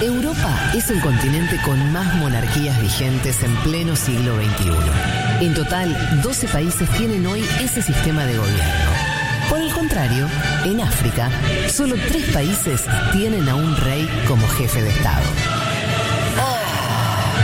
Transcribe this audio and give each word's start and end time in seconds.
Europa 0.00 0.72
es 0.74 0.90
el 0.90 0.98
continente 1.00 1.60
con 1.62 1.92
más 1.92 2.14
monarquías 2.14 2.80
vigentes 2.80 3.42
en 3.42 3.54
pleno 3.56 3.94
siglo 3.94 4.34
XXI. 4.36 5.44
En 5.44 5.52
total, 5.52 5.94
12 6.22 6.48
países 6.48 6.88
tienen 6.96 7.26
hoy 7.26 7.44
ese 7.60 7.82
sistema 7.82 8.24
de 8.24 8.38
gobierno. 8.38 8.90
Por 9.50 9.60
el 9.60 9.70
contrario, 9.72 10.26
en 10.64 10.80
África, 10.80 11.30
solo 11.68 11.96
tres 12.08 12.24
países 12.32 12.86
tienen 13.12 13.46
a 13.48 13.54
un 13.54 13.76
rey 13.76 14.08
como 14.26 14.48
jefe 14.48 14.80
de 14.80 14.88
Estado. 14.88 15.26
Ah, 16.38 17.34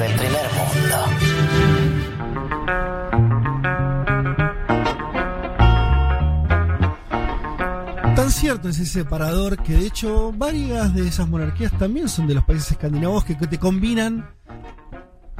del 0.00 0.14
primer 0.14 0.48
mundo. 0.52 1.35
Tan 8.26 8.32
cierto 8.32 8.68
es 8.68 8.80
ese 8.80 9.04
separador 9.04 9.56
que 9.62 9.74
de 9.74 9.86
hecho 9.86 10.32
varias 10.32 10.92
de 10.92 11.06
esas 11.06 11.28
monarquías 11.28 11.70
también 11.78 12.08
son 12.08 12.26
de 12.26 12.34
los 12.34 12.42
países 12.42 12.72
escandinavos 12.72 13.24
que, 13.24 13.38
que 13.38 13.46
te 13.46 13.56
combinan 13.56 14.28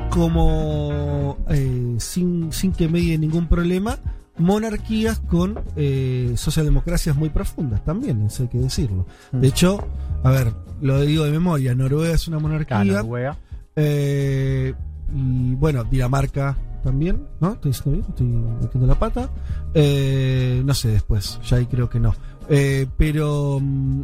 como 0.08 1.36
eh, 1.48 1.96
sin, 1.98 2.52
sin 2.52 2.70
que 2.70 2.88
medie 2.88 3.18
ningún 3.18 3.48
problema 3.48 3.98
monarquías 4.38 5.18
con 5.18 5.64
eh, 5.74 6.34
socialdemocracias 6.36 7.16
muy 7.16 7.28
profundas 7.28 7.84
también, 7.84 8.22
eso 8.22 8.44
hay 8.44 8.50
que 8.50 8.58
decirlo. 8.58 9.04
De 9.32 9.48
hecho, 9.48 9.84
a 10.22 10.30
ver, 10.30 10.52
lo 10.80 11.00
digo 11.00 11.24
de 11.24 11.32
memoria, 11.32 11.74
Noruega 11.74 12.14
es 12.14 12.28
una 12.28 12.38
monarquía. 12.38 12.84
Noruega. 12.84 13.36
Eh, 13.74 14.74
y 15.12 15.54
bueno, 15.56 15.82
Dinamarca 15.82 16.56
también, 16.86 17.26
¿no? 17.40 17.52
¿Estoy 17.54 17.72
diciendo 17.72 17.90
bien? 17.98 18.06
¿Estoy 18.08 18.26
metiendo 18.62 18.86
la 18.86 18.94
pata? 18.98 19.28
Eh, 19.74 20.62
no 20.64 20.72
sé 20.72 20.88
después, 20.88 21.40
ya 21.44 21.56
ahí 21.56 21.66
creo 21.66 21.90
que 21.90 21.98
no. 22.00 22.14
Eh, 22.48 22.86
pero, 22.96 23.58
mm, 23.60 24.02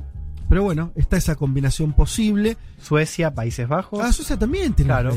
pero 0.48 0.64
bueno, 0.64 0.90
está 0.96 1.16
esa 1.16 1.36
combinación 1.36 1.92
posible. 1.92 2.56
Suecia, 2.80 3.32
Países 3.32 3.68
Bajos. 3.68 4.00
Ah, 4.02 4.12
Suecia 4.12 4.36
también 4.38 4.74
tiene 4.74 4.88
Claro. 4.90 5.12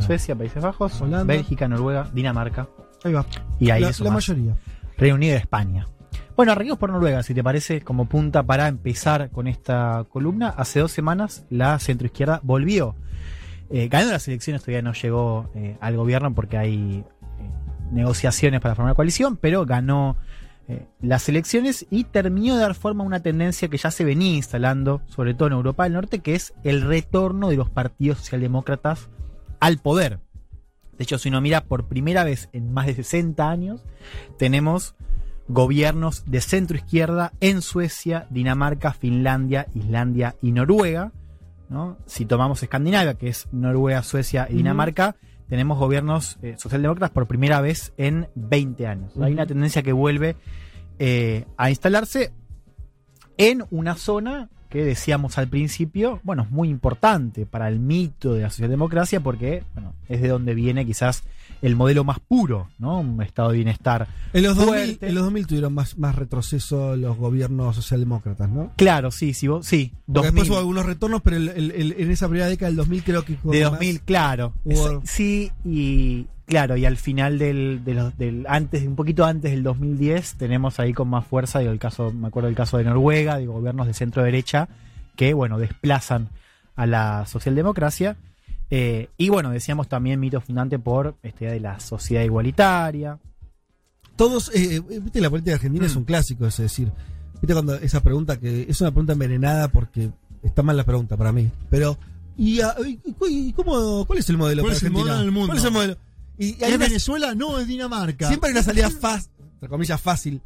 Suecia, 0.00 0.34
Países 0.34 0.62
Bajos, 0.62 1.00
Holanda. 1.00 1.24
Bélgica, 1.24 1.68
Noruega, 1.68 2.10
Dinamarca. 2.12 2.68
Ahí 3.04 3.12
va. 3.12 3.24
Y 3.60 3.70
ahí 3.70 3.82
la, 3.82 3.92
la 3.98 4.10
mayoría. 4.10 4.56
Reino 4.98 5.14
Unido 5.16 5.34
y 5.34 5.36
España. 5.38 5.86
Bueno, 6.36 6.50
arranquemos 6.50 6.78
por 6.80 6.90
Noruega, 6.90 7.22
si 7.22 7.32
te 7.32 7.44
parece, 7.44 7.82
como 7.82 8.06
punta 8.08 8.42
para 8.42 8.66
empezar 8.66 9.30
con 9.30 9.46
esta 9.46 10.04
columna. 10.10 10.48
Hace 10.48 10.80
dos 10.80 10.90
semanas 10.90 11.44
la 11.48 11.78
centroizquierda 11.78 12.40
volvió. 12.42 12.96
Eh, 13.70 13.88
ganó 13.88 14.10
las 14.10 14.28
elecciones, 14.28 14.62
todavía 14.62 14.82
no 14.82 14.92
llegó 14.92 15.50
eh, 15.54 15.76
al 15.80 15.96
gobierno 15.96 16.34
porque 16.34 16.58
hay 16.58 16.98
eh, 16.98 17.04
negociaciones 17.90 18.60
para 18.60 18.74
formar 18.74 18.94
coalición, 18.94 19.36
pero 19.36 19.64
ganó 19.64 20.16
eh, 20.66 20.86
las 21.02 21.28
elecciones 21.28 21.86
y 21.90 22.04
terminó 22.04 22.54
de 22.54 22.62
dar 22.62 22.74
forma 22.74 23.04
a 23.04 23.06
una 23.06 23.20
tendencia 23.20 23.68
que 23.68 23.76
ya 23.76 23.90
se 23.90 24.04
venía 24.04 24.34
instalando, 24.34 25.02
sobre 25.08 25.34
todo 25.34 25.48
en 25.48 25.54
Europa 25.54 25.84
del 25.84 25.92
Norte, 25.92 26.20
que 26.20 26.34
es 26.34 26.54
el 26.64 26.80
retorno 26.80 27.50
de 27.50 27.56
los 27.56 27.68
partidos 27.68 28.18
socialdemócratas 28.18 29.10
al 29.60 29.78
poder. 29.78 30.20
De 30.96 31.04
hecho, 31.04 31.18
si 31.18 31.28
uno 31.28 31.42
mira 31.42 31.64
por 31.64 31.86
primera 31.86 32.24
vez 32.24 32.48
en 32.52 32.72
más 32.72 32.86
de 32.86 32.94
60 32.94 33.50
años, 33.50 33.82
tenemos 34.38 34.94
gobiernos 35.48 36.24
de 36.26 36.40
centro 36.40 36.78
izquierda 36.78 37.32
en 37.40 37.60
Suecia, 37.60 38.26
Dinamarca, 38.30 38.94
Finlandia, 38.94 39.66
Islandia 39.74 40.36
y 40.40 40.52
Noruega. 40.52 41.12
¿No? 41.68 41.98
Si 42.06 42.26
tomamos 42.26 42.62
Escandinavia, 42.62 43.14
que 43.14 43.28
es 43.28 43.48
Noruega, 43.52 44.02
Suecia 44.02 44.46
y 44.50 44.56
Dinamarca, 44.56 45.16
tenemos 45.48 45.78
gobiernos 45.78 46.38
eh, 46.42 46.56
socialdemócratas 46.58 47.10
por 47.10 47.26
primera 47.26 47.60
vez 47.60 47.92
en 47.96 48.28
20 48.34 48.86
años. 48.86 49.12
Hay 49.20 49.32
una 49.32 49.46
tendencia 49.46 49.82
que 49.82 49.92
vuelve 49.92 50.36
eh, 50.98 51.44
a 51.56 51.70
instalarse 51.70 52.32
en 53.36 53.64
una 53.70 53.96
zona 53.96 54.48
que 54.68 54.84
decíamos 54.84 55.38
al 55.38 55.48
principio, 55.48 56.20
bueno, 56.24 56.42
es 56.42 56.50
muy 56.50 56.68
importante 56.68 57.46
para 57.46 57.68
el 57.68 57.78
mito 57.78 58.34
de 58.34 58.42
la 58.42 58.50
socialdemocracia 58.50 59.20
porque, 59.20 59.62
bueno, 59.74 59.94
es 60.08 60.20
de 60.20 60.28
donde 60.28 60.54
viene 60.54 60.84
quizás 60.84 61.22
el 61.62 61.76
modelo 61.76 62.04
más 62.04 62.20
puro, 62.20 62.68
¿no? 62.78 63.00
Un 63.00 63.22
estado 63.22 63.50
de 63.50 63.56
bienestar 63.56 64.06
En 64.32 64.42
los, 64.42 64.56
2000, 64.56 64.74
fuerte. 64.74 65.08
en 65.08 65.14
los 65.14 65.24
2000 65.24 65.46
tuvieron 65.46 65.72
más, 65.74 65.96
más 65.98 66.14
retroceso 66.14 66.96
los 66.96 67.16
gobiernos 67.16 67.74
socialdemócratas, 67.76 68.48
¿no? 68.50 68.72
Claro, 68.76 69.10
sí, 69.10 69.32
sí, 69.34 69.48
vos- 69.48 69.64
sí. 69.66 69.92
Porque 70.06 70.28
2000, 70.28 70.32
después 70.34 70.50
hubo 70.50 70.58
algunos 70.58 70.86
retornos, 70.86 71.22
pero 71.22 71.36
el- 71.36 71.48
el- 71.48 71.70
el- 71.70 71.92
en 71.98 72.10
esa 72.10 72.28
primera 72.28 72.48
década 72.48 72.68
del 72.68 72.76
2000 72.76 73.02
creo 73.04 73.24
que... 73.24 73.38
de 73.42 73.60
2000, 73.62 74.00
claro. 74.02 74.52
Hubo- 74.64 75.02
Es- 75.02 75.10
sí, 75.10 75.50
y 75.64 76.26
claro, 76.46 76.76
y 76.76 76.84
al 76.84 76.96
final 76.98 77.38
del 77.38 78.44
antes, 78.48 78.86
un 78.86 78.96
poquito 78.96 79.24
antes 79.24 79.50
del 79.50 79.62
2010, 79.62 80.34
tenemos 80.34 80.78
ahí 80.80 80.92
con 80.92 81.08
más 81.08 81.26
fuerza, 81.26 81.60
digo, 81.60 81.72
el 81.72 81.78
caso, 81.78 82.12
me 82.12 82.28
acuerdo 82.28 82.48
del 82.48 82.56
caso 82.56 82.76
de 82.78 82.84
Noruega, 82.84 83.38
de 83.38 83.46
gobiernos 83.46 83.86
de 83.86 83.94
centro 83.94 84.22
derecha, 84.22 84.68
que 85.16 85.32
bueno, 85.32 85.58
desplazan 85.58 86.28
a 86.76 86.86
la 86.86 87.24
socialdemocracia. 87.26 88.16
Eh, 88.70 89.08
y 89.18 89.28
bueno, 89.28 89.50
decíamos 89.50 89.88
también 89.88 90.18
mito 90.20 90.40
fundante 90.40 90.78
por 90.78 91.16
esta 91.22 91.44
idea 91.44 91.52
de 91.54 91.60
la 91.60 91.80
sociedad 91.80 92.22
igualitaria. 92.24 93.18
Todos, 94.16 94.50
eh, 94.54 94.76
eh, 94.76 95.00
viste, 95.00 95.20
la 95.20 95.30
política 95.30 95.54
argentina 95.56 95.84
Mm. 95.84 95.90
es 95.90 95.96
un 95.96 96.04
clásico, 96.04 96.46
es 96.46 96.56
decir, 96.56 96.90
viste 97.40 97.52
cuando 97.52 97.74
esa 97.76 98.00
pregunta 98.02 98.38
que 98.38 98.66
es 98.68 98.80
una 98.80 98.90
pregunta 98.90 99.12
envenenada 99.12 99.68
porque 99.68 100.10
está 100.42 100.62
mal 100.62 100.76
la 100.76 100.84
pregunta 100.84 101.16
para 101.16 101.32
mí, 101.32 101.50
pero 101.68 101.98
¿y, 102.36 102.60
a- 102.60 102.74
y 102.84 102.96
cu- 103.12 103.26
y 103.28 103.52
cómo, 103.52 104.04
cuál 104.06 104.18
es 104.18 104.28
el 104.30 104.36
modelo 104.38 104.62
¿Cuál 104.62 104.70
para 104.72 104.76
es 104.76 104.82
el 104.82 104.86
Argentina? 104.88 105.12
modelo 105.14 105.24
del 105.24 105.32
mundo? 105.32 105.46
¿Cuál 105.48 105.58
es 105.58 105.64
el 105.64 105.72
modelo? 105.72 105.96
Y, 106.38 106.44
y 106.46 106.64
hay 106.64 106.70
¿Es 106.70 106.76
una- 106.76 106.86
Venezuela? 106.86 107.34
No, 107.34 107.58
es 107.58 107.66
Dinamarca. 107.66 108.28
siempre 108.28 108.48
hay 108.48 108.52
una 108.54 108.62
salida 108.62 108.90
fácil, 108.90 109.30
entre 109.54 109.68
comillas 109.68 110.00
fácil, 110.00 110.40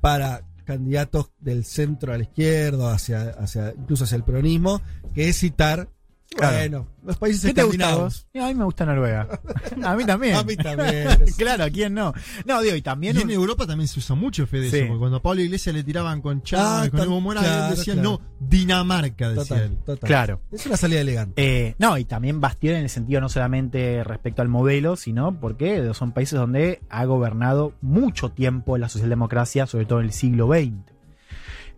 para 0.00 0.42
candidatos 0.64 1.30
del 1.40 1.64
centro 1.64 2.12
a 2.12 2.18
la 2.18 2.24
izquierda, 2.24 2.92
hacia, 2.92 3.30
hacia, 3.30 3.72
incluso 3.76 4.04
hacia 4.04 4.16
el 4.16 4.22
peronismo, 4.22 4.82
que 5.14 5.28
es 5.30 5.38
citar, 5.38 5.88
Claro. 6.36 6.56
bueno, 6.58 6.86
los 7.04 7.16
países 7.16 7.42
¿Qué 7.46 7.54
te 7.54 7.60
a 7.62 7.64
escandinavos. 7.64 8.26
vos? 8.34 8.42
A 8.42 8.46
mí 8.48 8.54
me 8.54 8.64
gusta 8.64 8.84
Noruega. 8.84 9.26
a 9.84 9.96
mí 9.96 10.04
también. 10.04 10.34
A 10.36 10.42
mí 10.44 10.56
también. 10.56 11.08
claro, 11.38 11.64
¿a 11.64 11.70
quién 11.70 11.94
no? 11.94 12.12
No, 12.44 12.60
digo, 12.60 12.76
y 12.76 12.78
Y 12.78 12.82
también... 12.82 13.16
en 13.16 13.24
un- 13.24 13.30
Europa 13.30 13.66
también 13.66 13.88
se 13.88 13.98
usa 13.98 14.14
mucho 14.14 14.46
Fede 14.46 14.70
Sí. 14.70 14.76
eso, 14.76 14.86
porque 14.88 14.98
cuando 15.00 15.16
a 15.16 15.22
Pablo 15.22 15.40
Iglesias 15.40 15.74
le 15.74 15.82
tiraban 15.82 16.20
con 16.20 16.42
Chávez, 16.42 16.88
Ah, 16.92 16.96
con 16.96 17.00
Evo 17.00 17.20
Morales, 17.20 17.48
claro, 17.50 17.64
él 17.70 17.76
decía 17.76 17.94
claro. 17.94 18.10
no, 18.10 18.20
Dinamarca, 18.46 19.28
decía 19.30 19.42
Total, 19.44 19.62
él. 19.62 19.78
total. 19.84 20.06
Claro. 20.06 20.40
Es 20.52 20.66
una 20.66 20.76
salida 20.76 21.00
elegante. 21.00 21.42
Eh, 21.68 21.74
no, 21.78 21.96
y 21.98 22.04
también 22.04 22.40
bastión 22.40 22.74
en 22.76 22.82
el 22.82 22.90
sentido 22.90 23.20
no 23.22 23.28
solamente 23.30 24.04
respecto 24.04 24.42
al 24.42 24.48
modelo, 24.48 24.96
sino 24.96 25.40
porque 25.40 25.90
son 25.94 26.12
países 26.12 26.38
donde 26.38 26.80
ha 26.90 27.04
gobernado 27.06 27.72
mucho 27.80 28.30
tiempo 28.30 28.76
la 28.76 28.88
socialdemocracia, 28.90 29.66
sobre 29.66 29.86
todo 29.86 30.00
en 30.00 30.06
el 30.06 30.12
siglo 30.12 30.46
XX. 30.48 30.74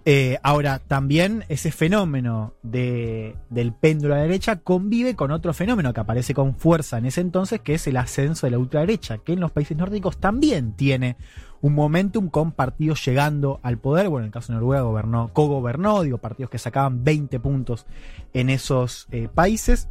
Eh, 0.07 0.39
ahora, 0.43 0.79
también 0.79 1.45
ese 1.49 1.71
fenómeno 1.73 2.55
de, 2.63 3.37
del 3.51 3.75
péndulo 3.75 4.15
a 4.15 4.19
la 4.19 4.23
derecha 4.23 4.57
convive 4.57 5.15
con 5.15 5.31
otro 5.31 5.53
fenómeno 5.53 5.93
que 5.93 6.01
aparece 6.01 6.33
con 6.33 6.55
fuerza 6.55 6.97
en 6.97 7.07
ese 7.07 7.21
entonces, 7.21 7.61
que 7.61 7.75
es 7.75 7.87
el 7.87 7.99
ascenso 7.99 8.47
de 8.47 8.53
la 8.53 8.59
ultraderecha, 8.59 9.19
que 9.19 9.35
en 9.35 9.41
los 9.41 9.51
países 9.51 9.77
nórdicos 9.77 10.19
también 10.19 10.73
tiene 10.73 11.17
un 11.61 11.75
momentum 11.75 12.31
con 12.31 12.53
partidos 12.53 13.05
llegando 13.05 13.61
al 13.63 13.79
poder. 13.79 14.09
Bueno, 14.09 14.25
en 14.25 14.29
el 14.29 14.33
caso 14.33 14.53
de 14.53 14.59
Noruega 14.59 14.83
gobernó, 14.83 15.31
co-gobernó, 15.35 16.03
digo, 16.03 16.17
partidos 16.17 16.51
que 16.51 16.59
sacaban 16.59 17.05
20 17.05 17.39
puntos 17.39 17.85
en 18.33 18.49
esos 18.49 19.07
eh, 19.11 19.29
países. 19.33 19.89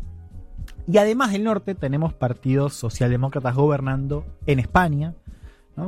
Y 0.88 0.98
además 0.98 1.32
del 1.32 1.44
norte 1.44 1.76
tenemos 1.76 2.14
partidos 2.14 2.74
socialdemócratas 2.74 3.56
gobernando 3.56 4.26
en 4.48 4.58
España, 4.58 5.14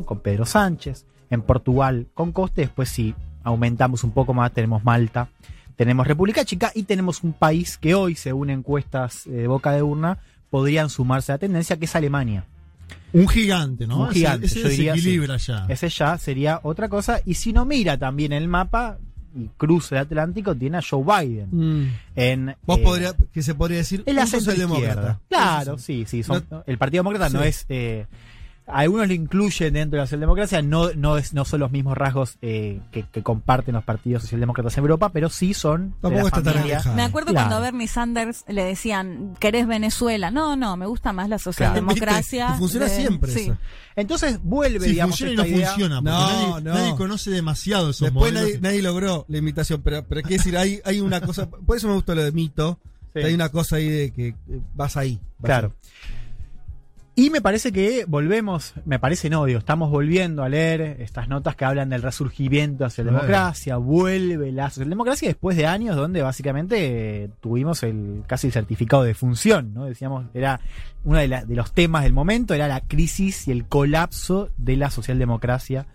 con 0.05 0.19
Pedro 0.21 0.45
Sánchez, 0.45 1.05
en 1.29 1.41
Portugal 1.41 2.07
con 2.13 2.31
Coste, 2.31 2.61
después 2.61 2.87
si 2.87 3.13
aumentamos 3.43 4.03
un 4.03 4.11
poco 4.11 4.33
más 4.33 4.51
tenemos 4.53 4.83
Malta, 4.83 5.29
tenemos 5.75 6.05
República 6.07 6.45
Chica 6.45 6.71
y 6.75 6.83
tenemos 6.83 7.23
un 7.23 7.33
país 7.33 7.77
que 7.77 7.95
hoy, 7.95 8.15
según 8.15 8.49
encuestas 8.49 9.25
eh, 9.27 9.31
de 9.31 9.47
boca 9.47 9.71
de 9.71 9.81
urna, 9.81 10.19
podrían 10.49 10.89
sumarse 10.89 11.31
a 11.31 11.35
la 11.35 11.39
tendencia, 11.39 11.77
que 11.77 11.85
es 11.85 11.95
Alemania. 11.95 12.45
Un 13.13 13.27
gigante, 13.27 13.87
¿no? 13.87 14.01
Un 14.01 14.05
Ese- 14.09 14.13
gigante, 14.19 14.45
Ese, 14.45 14.69
diría, 14.69 14.93
desequilibra 14.93 15.37
ya. 15.37 15.65
Ese 15.69 15.89
ya 15.89 16.17
sería 16.17 16.59
otra 16.63 16.87
cosa. 16.87 17.19
Y 17.25 17.33
si 17.33 17.51
no 17.51 17.65
mira 17.65 17.97
también 17.97 18.31
el 18.31 18.47
mapa 18.47 18.97
y 19.35 19.47
cruza 19.57 19.95
el 19.95 20.01
Atlántico, 20.03 20.55
tiene 20.55 20.77
a 20.77 20.81
Joe 20.87 21.03
Biden. 21.03 21.49
Mm. 21.51 21.93
En, 22.15 22.55
Vos 22.65 22.79
eh, 22.79 22.83
podría, 22.83 23.13
que 23.33 23.41
se 23.43 23.55
podría 23.55 23.77
decir 23.79 24.03
el 24.05 24.15
socialdemócrata. 24.27 24.89
izquierda. 24.91 25.19
Claro, 25.29 25.77
sí, 25.77 26.05
sí. 26.07 26.21
son- 26.23 26.45
el 26.67 26.77
Partido 26.77 26.99
Demócrata 27.03 27.29
no 27.29 27.41
es. 27.43 27.65
eh, 27.69 28.05
algunos 28.73 29.07
lo 29.07 29.13
incluyen 29.13 29.73
dentro 29.73 29.97
de 29.97 30.01
la 30.01 30.05
socialdemocracia, 30.07 30.61
no, 30.61 30.91
no, 30.93 31.17
es, 31.17 31.33
no 31.33 31.45
son 31.45 31.59
los 31.59 31.71
mismos 31.71 31.97
rasgos 31.97 32.37
eh, 32.41 32.79
que, 32.91 33.03
que 33.03 33.21
comparten 33.23 33.75
los 33.75 33.83
partidos 33.83 34.23
socialdemócratas 34.23 34.77
en 34.77 34.81
Europa, 34.83 35.09
pero 35.09 35.29
sí 35.29 35.53
son. 35.53 35.95
Tampoco 36.01 36.27
está 36.27 36.41
tan 36.43 36.57
alejado. 36.57 36.95
Me 36.95 37.03
acuerdo 37.03 37.31
Claro. 37.31 37.47
cuando 37.49 37.57
a 37.57 37.71
Bernie 37.71 37.87
Sanders 37.87 38.43
le 38.47 38.63
decían, 38.63 39.35
¿querés 39.39 39.67
Venezuela? 39.67 40.31
No, 40.31 40.55
no, 40.55 40.75
me 40.77 40.85
gusta 40.85 41.13
más 41.13 41.29
la 41.29 41.37
socialdemocracia. 41.37 42.53
Funciona 42.55 42.85
de- 42.87 42.95
siempre 42.95 43.31
sí. 43.31 43.39
eso. 43.41 43.57
Entonces 43.95 44.39
vuelve, 44.43 44.85
Sí, 44.85 44.91
digamos, 44.91 45.17
funciona 45.19 45.33
y 45.33 45.35
no 45.51 45.57
idea- 45.57 45.67
funciona, 45.69 45.95
porque 46.01 46.11
No, 46.11 46.19
nadie, 46.29 46.47
no. 46.63 46.73
nadie 46.73 46.95
conoce 46.95 47.29
demasiado 47.31 47.89
esos 47.89 48.05
Después 48.11 48.33
nadie, 48.61 48.81
logró 48.81 49.25
la 49.27 49.37
imitación, 49.37 49.81
pero, 49.81 50.03
pero 50.07 50.21
quiero 50.21 50.37
decir, 50.37 50.57
hay, 50.57 50.79
hay 50.85 51.01
una 51.01 51.19
cosa, 51.21 51.49
por 51.49 51.75
eso 51.77 51.87
me 51.87 51.93
gustó 51.95 52.15
lo 52.15 52.23
de 52.23 52.31
mito, 52.31 52.79
Sí. 53.13 53.19
hay 53.19 53.33
una 53.33 53.49
cosa 53.49 53.75
ahí 53.75 53.89
de 53.89 54.11
que 54.11 54.33
vas 54.73 54.95
ahí. 54.95 55.19
vas 55.39 55.45
Claro. 55.49 55.73
ahí. 55.73 56.20
Y 57.13 57.29
me 57.29 57.41
parece 57.41 57.73
que 57.73 58.05
volvemos, 58.07 58.73
me 58.85 58.97
parece 58.97 59.29
no, 59.29 59.43
digo, 59.43 59.59
estamos 59.59 59.91
volviendo 59.91 60.43
a 60.43 60.49
leer 60.49 60.79
estas 61.01 61.27
notas 61.27 61.57
que 61.57 61.65
hablan 61.65 61.89
del 61.89 62.01
resurgimiento 62.01 62.85
hacia 62.85 63.03
la 63.03 63.11
democracia, 63.11 63.75
vuelve 63.75 64.51
la 64.53 64.69
socialdemocracia 64.69 65.27
después 65.27 65.57
de 65.57 65.65
años 65.67 65.97
donde 65.97 66.21
básicamente 66.21 67.23
eh, 67.25 67.29
tuvimos 67.41 67.83
el 67.83 68.23
casi 68.27 68.47
el 68.47 68.53
certificado 68.53 69.03
de 69.03 69.13
función, 69.13 69.73
¿no? 69.73 69.83
Decíamos, 69.85 70.25
era 70.33 70.61
uno 71.03 71.17
de, 71.19 71.27
la- 71.27 71.43
de 71.43 71.55
los 71.55 71.73
temas 71.73 72.03
del 72.03 72.13
momento, 72.13 72.53
era 72.53 72.69
la 72.69 72.79
crisis 72.79 73.45
y 73.49 73.51
el 73.51 73.65
colapso 73.65 74.49
de 74.57 74.77
la 74.77 74.89
socialdemocracia 74.89 75.87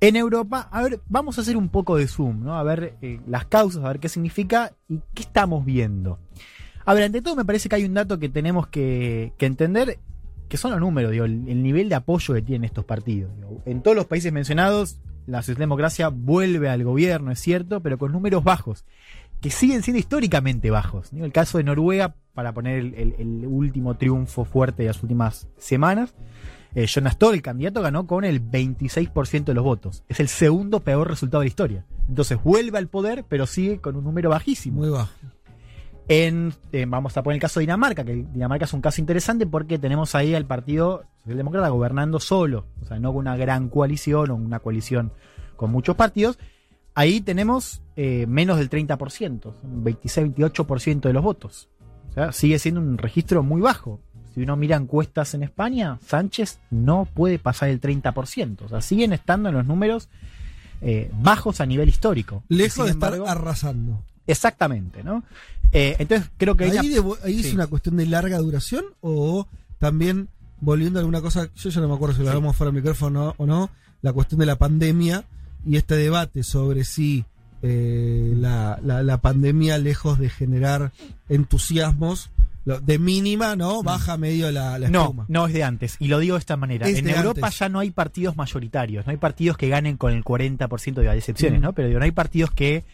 en 0.00 0.16
Europa. 0.16 0.68
A 0.70 0.82
ver, 0.82 1.00
vamos 1.08 1.38
a 1.38 1.40
hacer 1.40 1.56
un 1.56 1.70
poco 1.70 1.96
de 1.96 2.08
zoom, 2.08 2.44
¿no? 2.44 2.58
A 2.58 2.62
ver 2.62 2.94
eh, 3.00 3.20
las 3.26 3.46
causas, 3.46 3.82
a 3.82 3.88
ver 3.88 4.00
qué 4.00 4.10
significa 4.10 4.72
y 4.86 4.98
qué 5.14 5.22
estamos 5.22 5.64
viendo. 5.64 6.18
A 6.84 6.92
ver, 6.92 7.04
ante 7.04 7.22
todo 7.22 7.36
me 7.36 7.44
parece 7.46 7.70
que 7.70 7.76
hay 7.76 7.84
un 7.86 7.94
dato 7.94 8.18
que 8.18 8.28
tenemos 8.28 8.68
que, 8.68 9.32
que 9.38 9.46
entender, 9.46 9.98
que 10.48 10.56
son 10.56 10.70
los 10.70 10.80
números, 10.80 11.10
digo, 11.10 11.24
el, 11.24 11.48
el 11.48 11.62
nivel 11.62 11.88
de 11.88 11.94
apoyo 11.96 12.34
que 12.34 12.42
tienen 12.42 12.64
estos 12.64 12.84
partidos. 12.84 13.30
En 13.64 13.82
todos 13.82 13.96
los 13.96 14.06
países 14.06 14.32
mencionados, 14.32 14.98
la 15.26 15.42
socialdemocracia 15.42 16.08
vuelve 16.08 16.68
al 16.68 16.84
gobierno, 16.84 17.30
es 17.30 17.40
cierto, 17.40 17.80
pero 17.80 17.98
con 17.98 18.12
números 18.12 18.44
bajos, 18.44 18.84
que 19.40 19.50
siguen 19.50 19.82
siendo 19.82 19.98
históricamente 19.98 20.70
bajos. 20.70 21.10
Digo, 21.10 21.24
El 21.24 21.32
caso 21.32 21.58
de 21.58 21.64
Noruega, 21.64 22.14
para 22.34 22.52
poner 22.52 22.78
el, 22.78 23.44
último 23.46 23.96
triunfo 23.96 24.44
fuerte 24.44 24.82
de 24.82 24.88
las 24.88 25.02
últimas 25.02 25.48
semanas, 25.58 26.14
eh, 26.74 26.86
Jonas 26.86 27.18
Thor, 27.18 27.34
el 27.34 27.42
candidato, 27.42 27.82
ganó 27.82 28.06
con 28.06 28.24
el 28.24 28.42
26% 28.42 29.44
de 29.44 29.54
los 29.54 29.64
votos. 29.64 30.04
Es 30.08 30.20
el 30.20 30.28
segundo 30.28 30.80
peor 30.80 31.08
resultado 31.08 31.40
de 31.40 31.46
la 31.46 31.48
historia. 31.48 31.86
Entonces 32.08 32.42
vuelve 32.42 32.78
al 32.78 32.88
poder, 32.88 33.24
pero 33.28 33.46
sigue 33.46 33.78
con 33.78 33.96
un 33.96 34.04
número 34.04 34.30
bajísimo. 34.30 34.80
Muy 34.80 34.90
bajo. 34.90 35.10
En, 36.08 36.54
eh, 36.72 36.86
vamos 36.86 37.16
a 37.16 37.22
poner 37.22 37.36
el 37.36 37.40
caso 37.40 37.58
de 37.58 37.64
Dinamarca, 37.64 38.04
que 38.04 38.14
Dinamarca 38.14 38.64
es 38.64 38.72
un 38.72 38.80
caso 38.80 39.00
interesante 39.00 39.46
porque 39.46 39.78
tenemos 39.78 40.14
ahí 40.14 40.34
al 40.34 40.46
Partido 40.46 41.04
Socialdemócrata 41.22 41.68
gobernando 41.68 42.20
solo, 42.20 42.66
o 42.80 42.86
sea, 42.86 43.00
no 43.00 43.12
con 43.12 43.20
una 43.20 43.36
gran 43.36 43.68
coalición 43.68 44.30
o 44.30 44.36
una 44.36 44.60
coalición 44.60 45.12
con 45.56 45.72
muchos 45.72 45.96
partidos. 45.96 46.38
Ahí 46.94 47.20
tenemos 47.20 47.82
eh, 47.96 48.24
menos 48.28 48.58
del 48.58 48.70
30%, 48.70 49.52
un 49.64 49.84
26-28% 49.84 51.00
de 51.00 51.12
los 51.12 51.22
votos. 51.22 51.68
O 52.10 52.12
sea, 52.12 52.32
sigue 52.32 52.58
siendo 52.58 52.80
un 52.80 52.98
registro 52.98 53.42
muy 53.42 53.60
bajo. 53.60 54.00
Si 54.32 54.42
uno 54.42 54.56
mira 54.56 54.76
encuestas 54.76 55.34
en 55.34 55.42
España, 55.42 55.98
Sánchez 56.06 56.60
no 56.70 57.06
puede 57.12 57.38
pasar 57.38 57.68
el 57.68 57.80
30%. 57.80 58.62
O 58.62 58.68
sea, 58.68 58.80
siguen 58.80 59.12
estando 59.12 59.48
en 59.48 59.56
los 59.56 59.66
números 59.66 60.08
eh, 60.80 61.10
bajos 61.20 61.60
a 61.60 61.66
nivel 61.66 61.88
histórico. 61.88 62.44
Lejos 62.48 62.84
de 62.86 62.92
estar 62.92 63.14
arrasando. 63.26 64.02
Exactamente, 64.26 65.02
¿no? 65.04 65.22
Eh, 65.72 65.96
entonces 65.98 66.30
creo 66.36 66.56
que 66.56 66.64
Ahí, 66.64 66.96
ahí 67.24 67.40
es 67.40 67.52
una 67.52 67.66
cuestión 67.66 67.96
de 67.96 68.06
larga 68.06 68.38
duración 68.38 68.84
o 69.00 69.46
también 69.78 70.28
volviendo 70.60 70.98
a 70.98 71.00
alguna 71.00 71.20
cosa, 71.20 71.48
yo 71.54 71.70
ya 71.70 71.80
no 71.80 71.88
me 71.88 71.94
acuerdo 71.94 72.16
si 72.16 72.22
lo 72.22 72.28
hablamos 72.30 72.56
fuera 72.56 72.70
del 72.72 72.80
micrófono 72.80 73.34
o 73.36 73.46
no, 73.46 73.70
la 74.02 74.12
cuestión 74.12 74.38
de 74.40 74.46
la 74.46 74.56
pandemia 74.56 75.24
y 75.66 75.76
este 75.76 75.96
debate 75.96 76.42
sobre 76.44 76.84
si 76.84 77.24
eh, 77.62 78.32
la, 78.36 78.78
la- 78.84 79.02
la 79.02 79.18
pandemia, 79.20 79.78
lejos 79.78 80.18
de 80.18 80.28
generar 80.28 80.92
entusiasmos, 81.28 82.30
lo- 82.64 82.80
de 82.80 82.98
mínima, 82.98 83.54
¿no? 83.56 83.82
Baja 83.82 84.16
medio 84.16 84.50
la, 84.50 84.78
la 84.78 84.88
Mm. 84.88 84.92
no, 84.92 85.24
no 85.28 85.46
es 85.46 85.52
de 85.54 85.62
antes. 85.64 85.96
Y 85.98 86.08
lo 86.08 86.18
digo 86.18 86.34
de 86.34 86.40
esta 86.40 86.56
manera. 86.56 86.88
Es 86.88 86.98
en 86.98 87.08
Europa 87.08 87.46
antes. 87.46 87.58
ya 87.58 87.68
no 87.68 87.78
hay 87.80 87.90
partidos 87.90 88.36
mayoritarios. 88.36 89.06
No 89.06 89.10
hay 89.10 89.16
partidos 89.18 89.56
que 89.56 89.68
ganen 89.68 89.96
con 89.96 90.12
el 90.12 90.24
40% 90.24 90.94
de 90.94 91.16
excepciones, 91.16 91.60
Mm. 91.60 91.62
¿no? 91.62 91.72
Pero 91.72 91.88
digo, 91.88 91.98
no 92.00 92.04
hay 92.04 92.12
partidos 92.12 92.50
que 92.50 92.84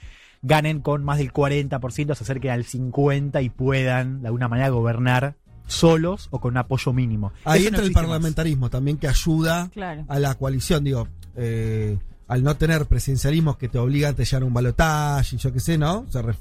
ganen 0.43 0.81
con 0.81 1.05
más 1.05 1.19
del 1.19 1.33
40%, 1.33 2.15
se 2.15 2.25
acerquen 2.25 2.51
al 2.51 2.65
50% 2.65 3.43
y 3.45 3.49
puedan 3.51 4.23
de 4.23 4.29
alguna 4.29 4.49
manera 4.49 4.69
gobernar 4.71 5.35
solos 5.67 6.29
o 6.31 6.41
con 6.41 6.53
un 6.53 6.59
apoyo 6.59 6.93
mínimo. 6.93 7.33
Ahí 7.45 7.63
Eso 7.63 7.71
no 7.71 7.77
entra 7.79 7.85
el 7.87 7.93
más. 7.93 8.03
parlamentarismo 8.03 8.69
también 8.71 8.99
que 8.99 9.09
ayuda 9.09 9.71
Claro. 9.73 10.05
a 10.09 10.19
la 10.19 10.35
coalición, 10.35 10.85
digo, 10.85 11.09
eh, 11.37 11.97
al 12.29 12.43
no 12.43 12.57
tener 12.57 12.87
presidencialismos 12.87 13.57
que 13.57 13.69
te 13.69 13.79
obligan 13.79 14.13
a 14.13 14.17
te 14.17 14.25
llevar 14.25 14.45
un 14.45 14.53
balotaje 14.55 15.37
y 15.37 15.39
yo 15.39 15.53
qué 15.53 15.61
sé, 15.61 15.79
¿no? 15.79 16.07
Se 16.11 16.23
ref- 16.23 16.37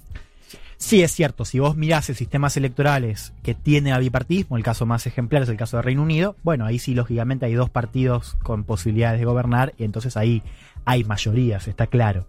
Sí, 0.77 1.03
es 1.03 1.11
cierto. 1.11 1.45
Si 1.45 1.59
vos 1.59 1.77
mirás 1.77 2.09
el 2.09 2.15
sistemas 2.15 2.57
electorales 2.57 3.33
que 3.43 3.53
tiene 3.53 3.91
a 3.93 3.99
bipartidismo, 3.99 4.57
el 4.57 4.63
caso 4.63 4.87
más 4.87 5.05
ejemplar 5.05 5.43
es 5.43 5.49
el 5.49 5.55
caso 5.57 5.77
de 5.77 5.83
Reino 5.83 6.01
Unido, 6.01 6.35
bueno, 6.43 6.65
ahí 6.65 6.79
sí, 6.79 6.95
lógicamente, 6.95 7.45
hay 7.45 7.53
dos 7.53 7.69
partidos 7.69 8.35
con 8.41 8.63
posibilidades 8.63 9.19
de 9.19 9.25
gobernar 9.25 9.73
y 9.77 9.83
entonces 9.83 10.17
ahí 10.17 10.41
hay 10.83 11.03
mayorías, 11.03 11.67
está 11.67 11.85
claro. 11.85 12.25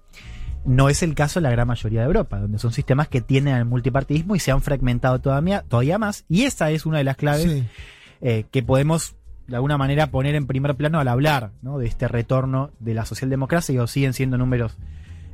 No 0.65 0.89
es 0.89 1.03
el 1.03 1.15
caso 1.15 1.41
de 1.41 1.45
la 1.45 1.51
gran 1.51 1.67
mayoría 1.67 2.01
de 2.01 2.07
Europa, 2.07 2.39
donde 2.39 2.59
son 2.59 2.73
sistemas 2.73 3.09
que 3.09 3.21
tienen 3.21 3.55
al 3.55 3.65
multipartidismo 3.65 4.37
y 4.37 4.39
se 4.39 4.53
han 4.53 4.61
fragmentado 4.63 5.21
todavía, 5.21 5.63
todavía 5.69 5.99
más. 5.99 6.25
Y 6.29 6.43
esa 6.43 6.71
es 6.71 6.87
una 6.87 6.99
de 6.99 7.05
las 7.05 7.17
claves 7.17 7.51
Sí. 7.51 7.65
eh, 8.21 8.45
que 8.51 8.63
podemos 8.63 9.17
de 9.49 9.57
alguna 9.57 9.77
manera 9.77 10.07
poner 10.13 10.37
en 10.37 10.47
primer 10.47 10.77
plano 10.77 11.01
al 11.01 11.09
hablar 11.09 11.51
¿no? 11.63 11.79
de 11.79 11.87
este 11.87 12.07
retorno 12.07 12.71
de 12.79 12.95
la 12.95 13.05
socialdemocracia. 13.05 13.73
Digo, 13.73 13.87
siguen 13.89 14.13
siendo 14.13 14.39
números 14.39 14.79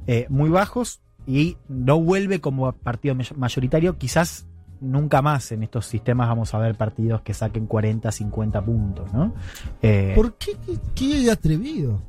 eh, 0.07 0.25
muy 0.31 0.49
bajos 0.49 1.03
y 1.27 1.59
no 1.69 2.01
vuelve 2.01 2.41
como 2.41 2.73
partido 2.73 3.15
may- 3.15 3.27
mayoritario. 3.37 3.99
Quizás 3.99 4.47
nunca 4.81 5.21
más 5.21 5.53
en 5.53 5.63
estos 5.63 5.85
sistemas 5.85 6.29
vamos 6.29 6.55
a 6.55 6.59
ver 6.59 6.75
partidos 6.75 7.21
que 7.21 7.35
saquen 7.35 7.67
40, 7.67 8.11
50 8.11 8.65
puntos. 8.65 9.13
¿no? 9.13 9.35
Eh, 9.83 10.13
¿Por 10.15 10.35
qué? 10.39 10.53
¿Qué, 10.65 10.79
qué 10.95 11.31
atrevido? 11.31 12.01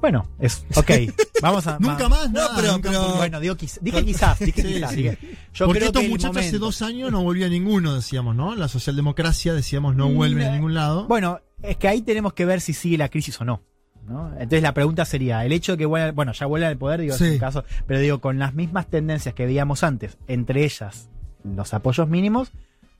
Bueno, 0.00 0.28
es 0.38 0.64
ok. 0.74 0.90
Vamos 1.42 1.66
a. 1.66 1.78
Nunca 1.78 2.04
va- 2.04 2.08
más, 2.08 2.30
No, 2.30 2.40
nada, 2.40 2.52
pero- 2.56 2.72
nunca 2.72 2.90
pero- 2.90 3.02
más. 3.02 3.16
Bueno, 3.18 3.40
digo, 3.40 3.56
quiz- 3.56 3.78
dije 3.80 4.04
quizás, 4.04 4.38
dije 4.38 4.62
Sí, 4.66 4.74
quizás. 4.74 4.90
sí. 4.90 4.96
dije- 4.96 5.18
yo 5.54 5.66
Porque 5.66 5.78
creo 5.80 5.86
estos 5.88 6.02
que 6.02 6.08
muchachos 6.08 6.36
hace 6.36 6.46
momento- 6.48 6.66
dos 6.66 6.82
años 6.82 7.12
no 7.12 7.22
volvía 7.22 7.48
ninguno, 7.48 7.94
decíamos, 7.94 8.34
¿no? 8.36 8.54
La 8.54 8.68
socialdemocracia, 8.68 9.54
decíamos, 9.54 9.96
no 9.96 10.08
vuelve 10.08 10.46
a 10.46 10.52
ningún 10.52 10.74
lado. 10.74 11.06
Bueno, 11.06 11.40
es 11.62 11.76
que 11.76 11.88
ahí 11.88 12.02
tenemos 12.02 12.32
que 12.34 12.44
ver 12.44 12.60
si 12.60 12.72
sigue 12.72 12.98
la 12.98 13.08
crisis 13.08 13.40
o 13.40 13.44
no. 13.44 13.62
¿no? 14.06 14.28
Entonces 14.34 14.62
la 14.62 14.72
pregunta 14.72 15.04
sería, 15.04 15.44
el 15.44 15.50
hecho 15.52 15.72
de 15.72 15.78
que 15.78 15.86
vuelvan, 15.86 16.14
bueno, 16.14 16.32
ya 16.32 16.46
vuelvan 16.46 16.70
al 16.70 16.78
poder, 16.78 17.00
digo, 17.00 17.16
Sí. 17.16 17.24
es 17.24 17.32
un 17.32 17.38
caso, 17.38 17.64
pero 17.88 17.98
digo, 17.98 18.20
con 18.20 18.38
las 18.38 18.54
mismas 18.54 18.86
tendencias 18.88 19.34
que 19.34 19.46
veíamos 19.46 19.82
antes, 19.82 20.16
entre 20.28 20.62
ellas 20.64 21.08
los 21.42 21.74
apoyos 21.74 22.08
mínimos, 22.08 22.52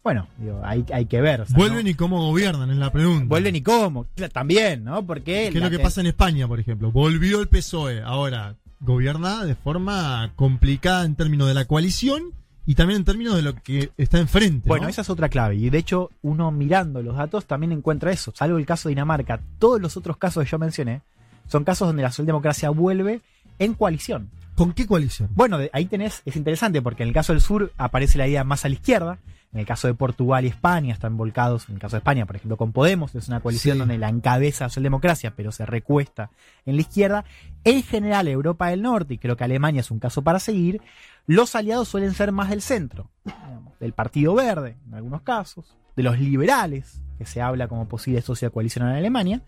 bueno, 0.06 0.28
digo, 0.38 0.60
hay, 0.64 0.84
hay 0.92 1.06
que 1.06 1.20
ver. 1.20 1.40
o 1.40 1.46
sea, 1.46 1.56
vuelven 1.58 1.82
¿no? 1.82 1.90
y 1.90 1.94
cómo 1.94 2.20
gobiernan, 2.28 2.70
es 2.70 2.76
la 2.76 2.92
pregunta. 2.92 3.24
vuelven 3.26 3.56
y 3.56 3.60
cómo, 3.60 4.06
también, 4.32 4.84
¿no? 4.84 5.04
Porque 5.04 5.48
¿Qué 5.50 5.58
es 5.58 5.64
lo 5.64 5.68
que 5.68 5.80
pasa 5.80 6.00
en 6.00 6.06
España, 6.06 6.46
por 6.46 6.60
ejemplo? 6.60 6.92
Volvió 6.92 7.40
el 7.40 7.48
PSOE, 7.48 8.02
ahora 8.02 8.54
gobierna 8.78 9.44
de 9.44 9.56
forma 9.56 10.30
complicada 10.36 11.04
en 11.04 11.16
términos 11.16 11.48
de 11.48 11.54
la 11.54 11.64
coalición 11.64 12.22
y 12.66 12.76
también 12.76 12.98
en 13.00 13.04
términos 13.04 13.34
de 13.34 13.42
lo 13.42 13.56
que 13.56 13.90
está 13.96 14.18
enfrente. 14.20 14.68
Bueno, 14.68 14.84
¿no? 14.84 14.90
esa 14.90 15.00
es 15.02 15.10
otra 15.10 15.28
clave. 15.28 15.56
Y 15.56 15.70
de 15.70 15.78
hecho, 15.78 16.10
uno 16.22 16.52
mirando 16.52 17.02
los 17.02 17.16
datos 17.16 17.46
también 17.46 17.72
encuentra 17.72 18.12
eso. 18.12 18.32
Salvo 18.36 18.58
el 18.58 18.64
caso 18.66 18.88
de 18.88 18.94
Dinamarca, 18.94 19.40
todos 19.58 19.80
los 19.80 19.96
otros 19.96 20.18
casos 20.18 20.44
que 20.44 20.50
yo 20.50 20.58
mencioné 20.60 21.00
son 21.48 21.64
casos 21.64 21.88
donde 21.88 22.02
la 22.04 22.10
socialdemocracia 22.10 22.70
vuelve 22.70 23.22
en 23.58 23.74
coalición. 23.74 24.30
¿Con 24.54 24.72
qué 24.72 24.86
coalición? 24.86 25.30
Bueno, 25.34 25.58
de- 25.58 25.68
ahí 25.72 25.86
tenés, 25.86 26.22
es 26.24 26.36
interesante 26.36 26.80
porque 26.80 27.02
en 27.02 27.08
el 27.08 27.14
caso 27.14 27.32
del 27.32 27.42
sur 27.42 27.72
aparece 27.76 28.18
la 28.18 28.28
idea 28.28 28.44
más 28.44 28.64
a 28.64 28.68
la 28.68 28.74
izquierda. 28.76 29.18
En 29.56 29.60
el 29.60 29.66
caso 29.66 29.88
de 29.88 29.94
Portugal 29.94 30.44
y 30.44 30.48
España 30.48 30.92
están 30.92 31.16
volcados, 31.16 31.70
en 31.70 31.76
el 31.76 31.80
caso 31.80 31.96
de 31.96 32.00
España, 32.00 32.26
por 32.26 32.36
ejemplo, 32.36 32.58
con 32.58 32.72
Podemos, 32.72 33.14
es 33.14 33.26
una 33.28 33.40
coalición 33.40 33.76
Sí. 33.76 33.78
donde 33.78 33.96
la 33.96 34.10
encabeza 34.10 34.66
la 34.66 34.68
socialdemocracia, 34.68 35.32
pero 35.34 35.50
se 35.50 35.64
recuesta 35.64 36.28
en 36.66 36.74
la 36.74 36.82
izquierda. 36.82 37.24
En 37.64 37.82
general, 37.82 38.28
Europa 38.28 38.68
del 38.68 38.82
Norte, 38.82 39.14
y 39.14 39.18
creo 39.18 39.34
que 39.34 39.44
Alemania 39.44 39.80
es 39.80 39.90
un 39.90 39.98
caso 39.98 40.20
para 40.20 40.40
seguir, 40.40 40.82
los 41.26 41.56
aliados 41.56 41.88
suelen 41.88 42.12
ser 42.12 42.32
más 42.32 42.50
del 42.50 42.60
centro, 42.60 43.08
digamos, 43.24 43.78
del 43.80 43.94
Partido 43.94 44.34
Verde, 44.34 44.76
en 44.88 44.94
algunos 44.94 45.22
casos, 45.22 45.74
de 45.96 46.02
los 46.02 46.18
liberales, 46.20 47.00
que 47.18 47.24
se 47.24 47.40
habla 47.40 47.66
como 47.66 47.88
posible 47.88 48.20
socio 48.20 48.48
de 48.48 48.52
coalición 48.52 48.88
en 48.88 48.94
Alemania, 48.94 49.42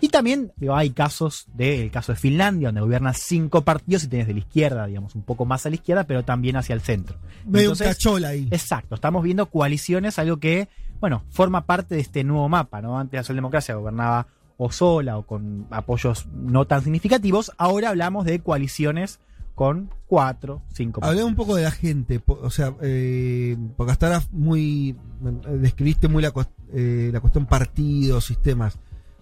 y 0.00 0.08
también 0.08 0.52
digo, 0.56 0.76
hay 0.76 0.90
casos 0.90 1.46
del 1.54 1.90
caso 1.90 2.12
de 2.12 2.18
Finlandia, 2.18 2.68
donde 2.68 2.82
gobiernan 2.82 3.14
cinco 3.14 3.62
partidos 3.62 4.04
y 4.04 4.08
tienes 4.08 4.28
de 4.28 4.34
la 4.34 4.40
izquierda, 4.40 4.86
digamos, 4.86 5.14
un 5.14 5.22
poco 5.22 5.46
más 5.46 5.64
a 5.64 5.70
la 5.70 5.76
izquierda, 5.76 6.04
pero 6.04 6.24
también 6.24 6.56
hacia 6.56 6.74
el 6.74 6.82
centro. 6.82 7.16
Medio 7.46 7.70
un 7.70 7.72
Entonces, 7.72 7.96
cachola 7.96 8.28
ahí. 8.28 8.48
Exacto, 8.50 8.94
estamos 8.94 9.22
viendo 9.22 9.46
coaliciones, 9.46 10.18
algo 10.18 10.36
que, 10.36 10.68
bueno, 11.00 11.24
forma 11.30 11.64
parte 11.64 11.94
de 11.94 12.02
este 12.02 12.24
nuevo 12.24 12.48
mapa, 12.48 12.82
¿no? 12.82 12.98
Antes 12.98 13.16
la 13.16 13.22
socialdemocracia 13.22 13.74
gobernaba 13.74 14.26
o 14.56 14.70
sola 14.70 15.18
o 15.18 15.22
con 15.22 15.66
apoyos 15.70 16.26
no 16.26 16.66
tan 16.66 16.82
significativos, 16.82 17.52
ahora 17.56 17.88
hablamos 17.88 18.24
de 18.24 18.40
coaliciones 18.40 19.18
con 19.54 19.90
cuatro, 20.06 20.62
cinco 20.72 21.00
Hablé 21.04 21.22
un 21.24 21.36
poco 21.36 21.56
de 21.56 21.62
la 21.62 21.70
gente, 21.70 22.20
o 22.26 22.50
sea, 22.50 22.74
eh, 22.82 23.56
porque 23.76 23.92
hasta 23.92 24.06
ahora 24.06 24.26
muy. 24.32 24.90
eh, 24.90 25.56
describiste 25.58 26.08
muy 26.08 26.22
la, 26.22 26.32
eh, 26.72 27.10
la 27.12 27.20
cuestión 27.20 27.46
partidos, 27.46 28.24
sistemas. 28.24 28.78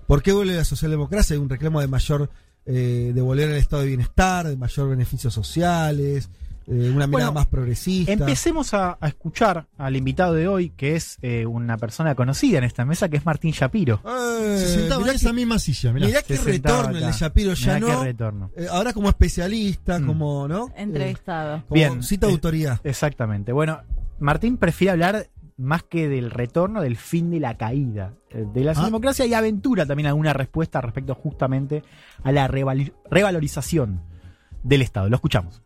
¿Por 0.06 0.22
qué 0.22 0.32
vuelve 0.32 0.54
la 0.54 0.64
socialdemocracia? 0.64 1.34
Hay 1.34 1.40
un 1.40 1.48
reclamo 1.48 1.80
de 1.80 1.88
mayor. 1.88 2.30
Eh, 2.64 3.10
de 3.12 3.20
volver 3.20 3.50
al 3.50 3.56
estado 3.56 3.82
de 3.82 3.88
bienestar, 3.88 4.46
de 4.46 4.56
mayor 4.56 4.88
beneficios 4.88 5.34
sociales, 5.34 6.30
eh, 6.66 6.90
una 6.90 7.07
mirada 7.07 7.09
Bueno, 7.09 7.33
más 7.33 7.47
progresista. 7.47 8.12
Empecemos 8.12 8.75
a, 8.75 8.97
a 9.00 9.09
escuchar 9.09 9.66
al 9.78 9.97
invitado 9.97 10.35
de 10.35 10.49
hoy, 10.49 10.71
que 10.71 10.97
es 10.97 11.19
eh, 11.23 11.47
una 11.47 11.76
persona 11.78 12.14
conocida 12.14 12.59
en 12.59 12.64
esta 12.64 12.85
mesa, 12.85 13.09
que 13.09 13.16
es 13.16 13.26
Martín 13.26 13.52
Shapiro. 13.52 14.00
Eh, 14.04 14.57
Se 14.59 14.69
sentaba 14.69 15.00
mirá 15.00 15.12
en 15.12 15.16
esa 15.16 15.28
que, 15.31 15.35
misma 15.37 15.59
silla, 15.59 15.92
mirá. 15.92 16.07
mirá 16.07 16.23
que 16.23 16.37
retorno 16.37 16.99
el 16.99 17.04
de. 17.07 17.12
Shapiro, 17.12 17.52
ya 17.54 17.75
Mirá 17.75 17.87
qué 17.87 17.92
no. 17.92 18.02
retorno. 18.04 18.50
eh, 18.57 18.66
ahora 18.71 18.92
como 18.92 19.09
especialista, 19.09 19.99
Mm. 19.99 20.07
como, 20.07 20.49
¿no? 20.49 20.69
Eh, 20.69 20.83
Entrevistado. 20.83 21.62
como 21.69 21.75
Bien. 21.75 22.02
cita 22.02 22.26
Eh, 22.26 22.31
autoridad. 22.31 22.81
Exactamente. 22.85 23.52
Bueno, 23.52 23.81
Martín 24.19 24.57
prefiere 24.57 24.92
hablar 24.92 25.26
más 25.59 25.83
que 25.85 26.09
del 26.09 26.31
retorno, 26.31 26.81
del 26.81 26.97
fin 26.97 27.31
de 27.31 27.38
la 27.38 27.57
caída 27.57 28.14
de 28.33 28.64
la 28.64 28.73
Ah. 28.73 28.85
democracia 28.85 29.26
y 29.26 29.35
aventura 29.35 29.85
también 29.85 30.07
alguna 30.07 30.33
respuesta 30.33 30.81
respecto 30.81 31.14
justamente 31.14 31.83
a 32.25 32.33
la 32.33 32.49
revalorización 32.49 34.00
del 34.62 34.83
Estado. 34.83 35.09
Lo 35.09 35.16
escuchamos. 35.16 35.62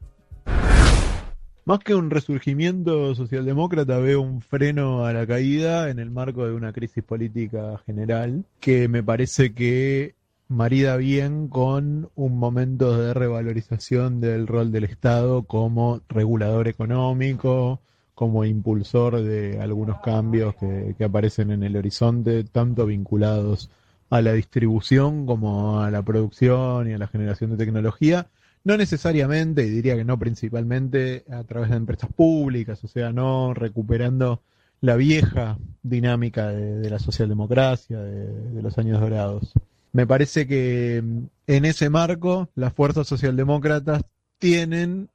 Más 1.66 1.80
que 1.80 1.96
un 1.96 2.10
resurgimiento 2.10 3.12
socialdemócrata, 3.16 3.98
veo 3.98 4.20
un 4.20 4.40
freno 4.40 5.04
a 5.04 5.12
la 5.12 5.26
caída 5.26 5.90
en 5.90 5.98
el 5.98 6.12
marco 6.12 6.46
de 6.46 6.52
una 6.52 6.72
crisis 6.72 7.02
política 7.02 7.82
general 7.84 8.44
que 8.60 8.86
me 8.86 9.02
parece 9.02 9.52
que 9.52 10.14
marida 10.46 10.96
bien 10.96 11.48
con 11.48 12.08
un 12.14 12.38
momento 12.38 12.96
de 12.96 13.12
revalorización 13.14 14.20
del 14.20 14.46
rol 14.46 14.70
del 14.70 14.84
Estado 14.84 15.42
como 15.42 16.02
regulador 16.08 16.68
económico, 16.68 17.80
como 18.14 18.44
impulsor 18.44 19.20
de 19.20 19.60
algunos 19.60 19.98
cambios 20.02 20.54
que, 20.54 20.94
que 20.96 21.02
aparecen 21.02 21.50
en 21.50 21.64
el 21.64 21.76
horizonte, 21.76 22.44
tanto 22.44 22.86
vinculados 22.86 23.70
a 24.08 24.20
la 24.22 24.34
distribución 24.34 25.26
como 25.26 25.80
a 25.80 25.90
la 25.90 26.02
producción 26.02 26.88
y 26.88 26.92
a 26.92 26.98
la 26.98 27.08
generación 27.08 27.50
de 27.50 27.56
tecnología. 27.56 28.28
No 28.66 28.76
necesariamente, 28.76 29.64
y 29.64 29.70
diría 29.70 29.94
que 29.94 30.04
no 30.04 30.18
principalmente, 30.18 31.24
a 31.30 31.44
través 31.44 31.70
de 31.70 31.76
empresas 31.76 32.10
públicas, 32.12 32.82
o 32.82 32.88
sea, 32.88 33.12
no 33.12 33.54
recuperando 33.54 34.42
la 34.80 34.96
vieja 34.96 35.56
dinámica 35.84 36.48
de, 36.48 36.90
la 36.90 36.98
socialdemocracia, 36.98 38.00
de, 38.00 38.26
de 38.26 38.62
los 38.62 38.76
años 38.76 39.00
dorados. 39.00 39.52
Me 39.92 40.04
parece 40.04 40.48
que 40.48 41.00
mm, 41.00 41.26
en 41.46 41.64
ese 41.64 41.90
marco 41.90 42.48
las 42.56 42.72
fuerzas 42.72 43.06
socialdemócratas 43.06 44.02
tienen 44.38 45.10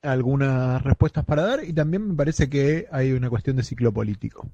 algunas 0.00 0.82
respuestas 0.82 1.26
para 1.26 1.42
dar 1.42 1.62
y 1.62 1.74
también 1.74 2.08
me 2.08 2.14
parece 2.14 2.48
que 2.48 2.86
hay 2.90 3.12
una 3.12 3.28
cuestión 3.28 3.56
de 3.56 3.64
ciclo 3.64 3.92
político. 3.92 4.48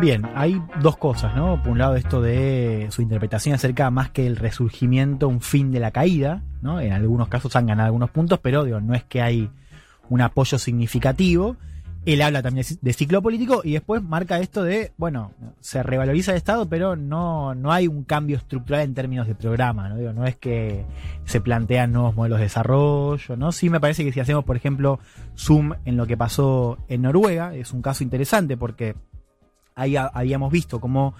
Bien, 0.00 0.26
hay 0.34 0.60
dos 0.82 0.96
cosas, 0.98 1.34
¿no? 1.34 1.62
Por 1.62 1.72
un 1.72 1.78
lado, 1.78 1.96
esto 1.96 2.20
de 2.20 2.88
su 2.90 3.00
interpretación 3.00 3.54
acerca 3.54 3.90
más 3.90 4.10
que 4.10 4.26
el 4.26 4.36
resurgimiento, 4.36 5.28
un 5.28 5.40
fin 5.40 5.72
de 5.72 5.80
la 5.80 5.92
caída, 5.92 6.42
¿no? 6.60 6.80
En 6.80 6.92
algunos 6.92 7.28
casos 7.28 7.56
han 7.56 7.66
ganado 7.66 7.86
algunos 7.86 8.10
puntos, 8.10 8.38
pero 8.42 8.64
digo, 8.64 8.80
no 8.80 8.94
es 8.94 9.04
que 9.04 9.22
hay 9.22 9.50
un 10.10 10.20
apoyo 10.20 10.58
significativo. 10.58 11.56
Él 12.04 12.20
habla 12.20 12.42
también 12.42 12.66
de 12.82 12.92
ciclo 12.92 13.22
político 13.22 13.62
y 13.64 13.72
después 13.72 14.02
marca 14.02 14.38
esto 14.38 14.62
de, 14.62 14.92
bueno, 14.98 15.32
se 15.60 15.82
revaloriza 15.82 16.32
el 16.32 16.36
Estado, 16.36 16.68
pero 16.68 16.96
no, 16.96 17.54
no 17.54 17.72
hay 17.72 17.88
un 17.88 18.04
cambio 18.04 18.36
estructural 18.36 18.82
en 18.82 18.92
términos 18.92 19.26
de 19.26 19.34
programa, 19.34 19.88
¿no? 19.88 20.12
No 20.12 20.26
es 20.26 20.36
que 20.36 20.84
se 21.24 21.40
plantean 21.40 21.92
nuevos 21.92 22.14
modelos 22.14 22.40
de 22.40 22.44
desarrollo, 22.44 23.36
¿no? 23.38 23.52
Sí 23.52 23.70
me 23.70 23.80
parece 23.80 24.04
que 24.04 24.12
si 24.12 24.20
hacemos, 24.20 24.44
por 24.44 24.56
ejemplo, 24.56 24.98
zoom 25.34 25.72
en 25.86 25.96
lo 25.96 26.06
que 26.06 26.18
pasó 26.18 26.76
en 26.88 27.02
Noruega, 27.02 27.54
es 27.54 27.72
un 27.72 27.80
caso 27.80 28.04
interesante 28.04 28.58
porque 28.58 28.96
ahí 29.74 29.96
ha- 29.96 30.10
habíamos 30.12 30.50
visto 30.52 30.80
cómo 30.80 31.14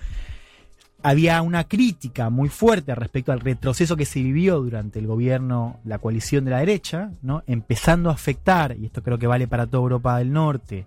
había 1.02 1.42
una 1.42 1.64
crítica 1.64 2.30
muy 2.30 2.49
fuerte 2.49 2.94
respecto 2.94 3.30
al 3.32 3.40
retroceso 3.40 3.94
que 3.96 4.06
se 4.06 4.23
vivió 4.23 4.61
durante 4.61 4.99
el 4.99 5.06
gobierno, 5.06 5.80
la 5.84 5.99
coalición 5.99 6.46
de 6.46 6.52
la 6.52 6.58
derecha, 6.61 7.11
¿no? 7.20 7.42
empezando 7.46 8.08
a 8.08 8.14
afectar, 8.14 8.75
y 8.78 8.87
esto 8.87 9.02
creo 9.02 9.18
que 9.18 9.26
vale 9.26 9.46
para 9.46 9.66
toda 9.66 9.82
Europa 9.82 10.16
del 10.18 10.32
Norte, 10.32 10.87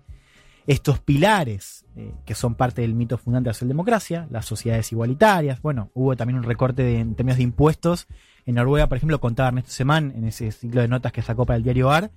estos 0.66 0.98
pilares 0.98 1.84
eh, 1.96 2.12
que 2.26 2.34
son 2.34 2.54
parte 2.54 2.82
del 2.82 2.94
mito 2.94 3.16
fundante 3.16 3.46
de 3.46 3.50
la 3.50 3.54
socialdemocracia, 3.54 4.26
las 4.30 4.44
sociedades 4.44 4.90
igualitarias, 4.92 5.62
bueno, 5.62 5.90
hubo 5.94 6.16
también 6.16 6.36
un 6.38 6.44
recorte 6.44 6.82
de- 6.82 6.98
en 6.98 7.14
términos 7.14 7.38
de 7.38 7.44
impuestos. 7.44 8.06
En 8.44 8.56
Noruega, 8.56 8.86
por 8.88 8.96
ejemplo, 8.96 9.20
contaba 9.20 9.48
Ernesto 9.48 9.70
Semán 9.70 10.12
en 10.16 10.24
ese 10.24 10.50
ciclo 10.52 10.80
de 10.80 10.88
notas 10.88 11.12
que 11.12 11.22
sacó 11.22 11.46
para 11.46 11.56
el 11.58 11.62
diario 11.62 11.90
AR, 11.90 12.10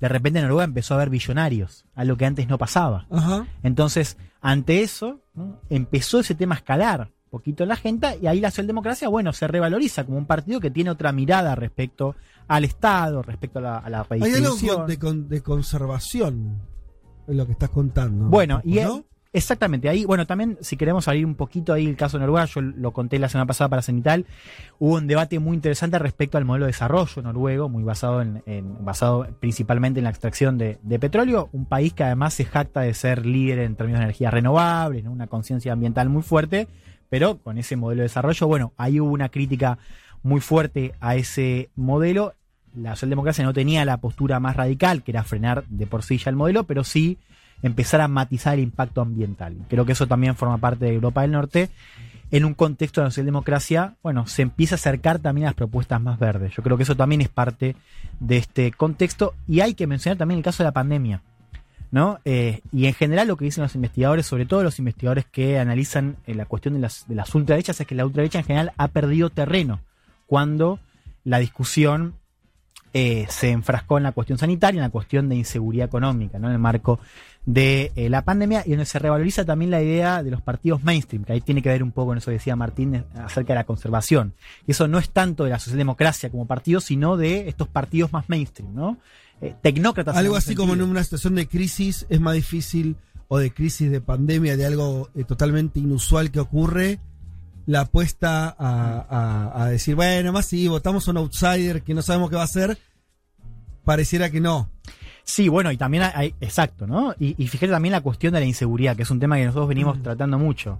de 0.00 0.08
repente 0.08 0.38
en 0.38 0.44
Noruega 0.44 0.64
empezó 0.64 0.94
a 0.94 0.96
haber 0.98 1.10
billonarios, 1.10 1.84
algo 1.94 2.16
que 2.16 2.26
antes 2.26 2.48
no 2.48 2.58
pasaba. 2.58 3.06
Ajá. 3.10 3.46
Entonces, 3.62 4.16
ante 4.40 4.82
eso, 4.82 5.20
¿no? 5.34 5.60
empezó 5.70 6.20
ese 6.20 6.34
tema 6.34 6.54
a 6.54 6.58
escalar 6.58 7.10
un 7.24 7.30
poquito 7.30 7.62
en 7.64 7.68
la 7.68 7.76
gente 7.76 8.18
y 8.22 8.26
ahí 8.26 8.40
la 8.40 8.50
socialdemocracia, 8.50 9.08
bueno, 9.08 9.32
se 9.32 9.46
revaloriza 9.48 10.04
como 10.04 10.16
un 10.18 10.26
partido 10.26 10.60
que 10.60 10.70
tiene 10.70 10.90
otra 10.90 11.12
mirada 11.12 11.54
respecto 11.54 12.14
al 12.46 12.64
Estado, 12.64 13.22
respecto 13.22 13.58
a 13.58 13.62
la, 13.62 13.78
a 13.78 13.90
la 13.90 14.06
Hay 14.08 14.20
algo 14.32 14.86
de, 14.86 14.98
con- 14.98 15.28
de 15.28 15.42
conservación 15.42 16.62
en 17.26 17.36
lo 17.36 17.44
que 17.46 17.52
estás 17.52 17.68
contando. 17.70 18.26
Bueno, 18.26 18.62
y 18.64 18.80
¿no? 18.80 19.04
Exactamente, 19.38 19.88
ahí, 19.88 20.04
bueno, 20.04 20.26
también 20.26 20.58
si 20.60 20.76
queremos 20.76 21.04
salir 21.04 21.24
un 21.24 21.34
poquito 21.34 21.72
ahí 21.72 21.86
el 21.86 21.96
caso 21.96 22.18
de 22.18 22.22
Noruega, 22.22 22.44
yo 22.46 22.60
lo 22.60 22.92
conté 22.92 23.18
la 23.18 23.28
semana 23.28 23.46
pasada 23.46 23.68
para 23.68 23.82
Cenital, 23.82 24.26
hubo 24.78 24.96
un 24.96 25.06
debate 25.06 25.38
muy 25.38 25.54
interesante 25.54 25.98
respecto 25.98 26.36
al 26.38 26.44
modelo 26.44 26.66
de 26.66 26.72
desarrollo 26.72 27.22
noruego, 27.22 27.68
muy 27.68 27.82
basado 27.82 28.20
en, 28.22 28.42
en- 28.46 28.84
basado 28.84 29.26
principalmente 29.40 30.00
en 30.00 30.04
la 30.04 30.10
extracción 30.10 30.58
de, 30.58 30.78
petróleo, 30.98 31.48
un 31.52 31.64
país 31.64 31.92
que 31.94 32.04
además 32.04 32.34
se 32.34 32.44
jacta 32.44 32.80
de 32.82 32.92
ser 32.94 33.24
líder 33.24 33.60
en 33.60 33.76
términos 33.76 34.00
de 34.00 34.04
energías 34.04 34.32
renovables, 34.34 35.04
¿no? 35.04 35.12
una 35.12 35.26
conciencia 35.26 35.72
ambiental 35.72 36.08
muy 36.08 36.22
fuerte, 36.22 36.68
pero 37.08 37.38
con 37.38 37.56
ese 37.58 37.76
modelo 37.76 38.00
de 38.00 38.04
desarrollo, 38.08 38.46
bueno, 38.46 38.72
ahí 38.76 39.00
hubo 39.00 39.10
una 39.12 39.30
crítica 39.30 39.78
muy 40.22 40.40
fuerte 40.40 40.92
a 41.00 41.16
ese 41.16 41.70
modelo. 41.76 42.34
La 42.74 42.90
socialdemocracia 42.96 43.44
no 43.44 43.52
tenía 43.54 43.84
la 43.84 43.96
postura 43.96 44.40
más 44.40 44.56
radical, 44.56 45.02
que 45.02 45.12
era 45.12 45.24
frenar 45.24 45.64
de 45.68 45.86
por 45.86 46.02
sí 46.02 46.18
ya 46.18 46.28
el 46.30 46.36
modelo, 46.36 46.64
pero 46.64 46.84
sí 46.84 47.18
empezar 47.62 48.00
a 48.00 48.08
matizar 48.08 48.54
el 48.54 48.60
impacto 48.60 49.00
ambiental. 49.00 49.56
Creo 49.68 49.84
que 49.84 49.92
eso 49.92 50.06
también 50.06 50.36
forma 50.36 50.58
parte 50.58 50.86
de 50.86 50.94
Europa 50.94 51.22
del 51.22 51.32
Norte. 51.32 51.70
En 52.30 52.44
un 52.44 52.54
contexto 52.54 53.00
de 53.00 53.06
la 53.06 53.10
socialdemocracia, 53.10 53.94
bueno, 54.02 54.26
se 54.26 54.42
empieza 54.42 54.74
a 54.74 54.76
acercar 54.76 55.18
también 55.18 55.46
a 55.46 55.50
las 55.50 55.54
propuestas 55.54 56.00
más 56.00 56.18
verdes. 56.18 56.54
Yo 56.54 56.62
creo 56.62 56.76
que 56.76 56.82
eso 56.82 56.96
también 56.96 57.22
es 57.22 57.28
parte 57.28 57.74
de 58.20 58.36
este 58.36 58.70
contexto. 58.72 59.34
Y 59.46 59.60
hay 59.60 59.74
que 59.74 59.86
mencionar 59.86 60.18
también 60.18 60.38
el 60.38 60.44
caso 60.44 60.62
de 60.62 60.68
la 60.68 60.72
pandemia. 60.72 61.22
¿no? 61.90 62.18
Eh, 62.24 62.60
y 62.72 62.86
en 62.86 62.94
general 62.94 63.28
lo 63.28 63.36
que 63.36 63.46
dicen 63.46 63.62
los 63.62 63.74
investigadores, 63.74 64.26
sobre 64.26 64.46
todo 64.46 64.62
los 64.62 64.78
investigadores 64.78 65.24
que 65.24 65.58
analizan 65.58 66.16
eh, 66.26 66.34
la 66.34 66.44
cuestión 66.44 66.74
de 66.74 66.80
las, 66.80 67.06
de 67.08 67.14
las 67.14 67.34
ultraderechas, 67.34 67.80
es 67.80 67.86
que 67.86 67.94
la 67.94 68.04
ultraderecha 68.04 68.40
en 68.40 68.44
general 68.44 68.72
ha 68.76 68.88
perdido 68.88 69.30
terreno 69.30 69.80
cuando 70.26 70.78
la 71.24 71.38
discusión 71.38 72.14
eh, 72.92 73.26
se 73.28 73.50
enfrascó 73.50 73.98
en 73.98 74.04
la 74.04 74.12
cuestión 74.12 74.38
sanitaria, 74.38 74.78
en 74.78 74.82
la 74.82 74.90
cuestión 74.90 75.28
de 75.28 75.36
inseguridad 75.36 75.86
económica, 75.86 76.38
¿no? 76.38 76.48
en 76.48 76.54
el 76.54 76.58
marco 76.58 77.00
de 77.50 77.92
eh, 77.96 78.10
la 78.10 78.24
pandemia, 78.26 78.62
y 78.66 78.70
donde 78.72 78.84
se 78.84 78.98
revaloriza 78.98 79.42
también 79.42 79.70
la 79.70 79.80
idea 79.80 80.22
de 80.22 80.30
los 80.30 80.42
partidos 80.42 80.84
mainstream, 80.84 81.24
que 81.24 81.32
ahí 81.32 81.40
tiene 81.40 81.62
que 81.62 81.70
ver 81.70 81.82
un 81.82 81.92
poco 81.92 82.08
con 82.08 82.18
eso 82.18 82.26
que 82.26 82.32
decía 82.32 82.56
Martín 82.56 82.94
eh, 82.96 83.04
acerca 83.24 83.54
de 83.54 83.60
la 83.60 83.64
conservación. 83.64 84.34
Y 84.66 84.72
eso 84.72 84.86
no 84.86 84.98
es 84.98 85.08
tanto 85.08 85.44
de 85.44 85.50
la 85.50 85.58
socialdemocracia 85.58 86.28
como 86.28 86.46
partido, 86.46 86.82
sino 86.82 87.16
de 87.16 87.48
estos 87.48 87.66
partidos 87.66 88.12
más 88.12 88.28
mainstream, 88.28 88.74
¿no? 88.74 88.98
Eh, 89.40 89.54
tecnócratas. 89.62 90.14
Algo 90.14 90.36
así 90.36 90.54
como 90.54 90.74
en 90.74 90.82
una 90.82 91.02
situación 91.02 91.36
de 91.36 91.48
crisis 91.48 92.04
es 92.10 92.20
más 92.20 92.34
difícil, 92.34 92.96
o 93.28 93.38
de 93.38 93.50
crisis 93.50 93.90
de 93.90 94.02
pandemia, 94.02 94.54
de 94.58 94.66
algo 94.66 95.08
eh, 95.14 95.24
totalmente 95.24 95.80
inusual 95.80 96.30
que 96.30 96.40
ocurre, 96.40 96.98
la 97.64 97.80
apuesta 97.82 98.54
a, 98.58 99.06
a- 99.08 99.62
a 99.64 99.68
decir, 99.70 99.94
bueno, 99.94 100.32
más 100.34 100.44
si 100.44 100.68
votamos 100.68 101.08
a 101.08 101.12
un 101.12 101.16
outsider 101.16 101.80
que 101.82 101.94
no 101.94 102.02
sabemos 102.02 102.28
qué 102.28 102.36
va 102.36 102.42
a 102.42 102.44
hacer, 102.44 102.76
pareciera 103.84 104.30
que 104.30 104.40
no. 104.40 104.68
Sí, 105.28 105.50
bueno, 105.50 105.70
y 105.70 105.76
también 105.76 106.04
hay, 106.14 106.34
exacto, 106.40 106.86
¿no? 106.86 107.14
Y, 107.20 107.34
y 107.36 107.48
fíjate 107.48 107.70
también 107.70 107.92
la 107.92 108.00
cuestión 108.00 108.32
de 108.32 108.40
la 108.40 108.46
inseguridad, 108.46 108.96
que 108.96 109.02
es 109.02 109.10
un 109.10 109.20
tema 109.20 109.36
que 109.36 109.44
nosotros 109.44 109.68
venimos 109.68 110.02
tratando 110.02 110.38
mucho. 110.38 110.78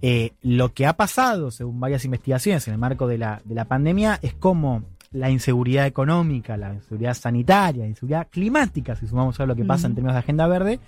Eh, 0.00 0.30
lo 0.42 0.72
que 0.72 0.86
ha 0.86 0.92
pasado, 0.92 1.50
según 1.50 1.80
varias 1.80 2.04
investigaciones 2.04 2.68
en 2.68 2.74
el 2.74 2.78
marco 2.78 3.08
de 3.08 3.18
la, 3.18 3.42
de 3.44 3.56
la 3.56 3.64
pandemia, 3.64 4.20
es 4.22 4.32
como 4.34 4.84
la 5.10 5.28
inseguridad 5.28 5.86
económica, 5.86 6.56
la 6.56 6.72
inseguridad 6.72 7.14
sanitaria, 7.14 7.82
la 7.82 7.88
inseguridad 7.88 8.28
climática, 8.30 8.94
si 8.94 9.08
sumamos 9.08 9.40
a 9.40 9.46
lo 9.46 9.56
que 9.56 9.64
pasa 9.64 9.88
en 9.88 9.96
términos 9.96 10.14
de 10.14 10.20
agenda 10.20 10.46
verde, 10.46 10.78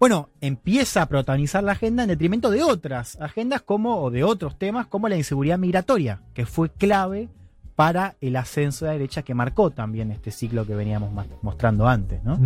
bueno, 0.00 0.28
empieza 0.40 1.02
a 1.02 1.06
protagonizar 1.06 1.62
la 1.62 1.72
agenda 1.72 2.02
en 2.02 2.08
detrimento 2.08 2.50
de 2.50 2.64
otras 2.64 3.20
agendas 3.20 3.62
como, 3.62 4.02
o 4.02 4.10
de 4.10 4.24
otros 4.24 4.58
temas, 4.58 4.88
como 4.88 5.08
la 5.08 5.16
inseguridad 5.16 5.58
migratoria, 5.58 6.22
que 6.34 6.44
fue 6.44 6.70
clave 6.70 7.28
para 7.74 8.16
el 8.20 8.36
ascenso 8.36 8.84
de 8.84 8.90
la 8.90 8.92
derecha 8.94 9.22
que 9.22 9.34
marcó 9.34 9.70
también 9.70 10.10
este 10.10 10.30
ciclo 10.30 10.66
que 10.66 10.74
veníamos 10.74 11.10
mostrando 11.42 11.88
antes, 11.88 12.22
¿no? 12.22 12.38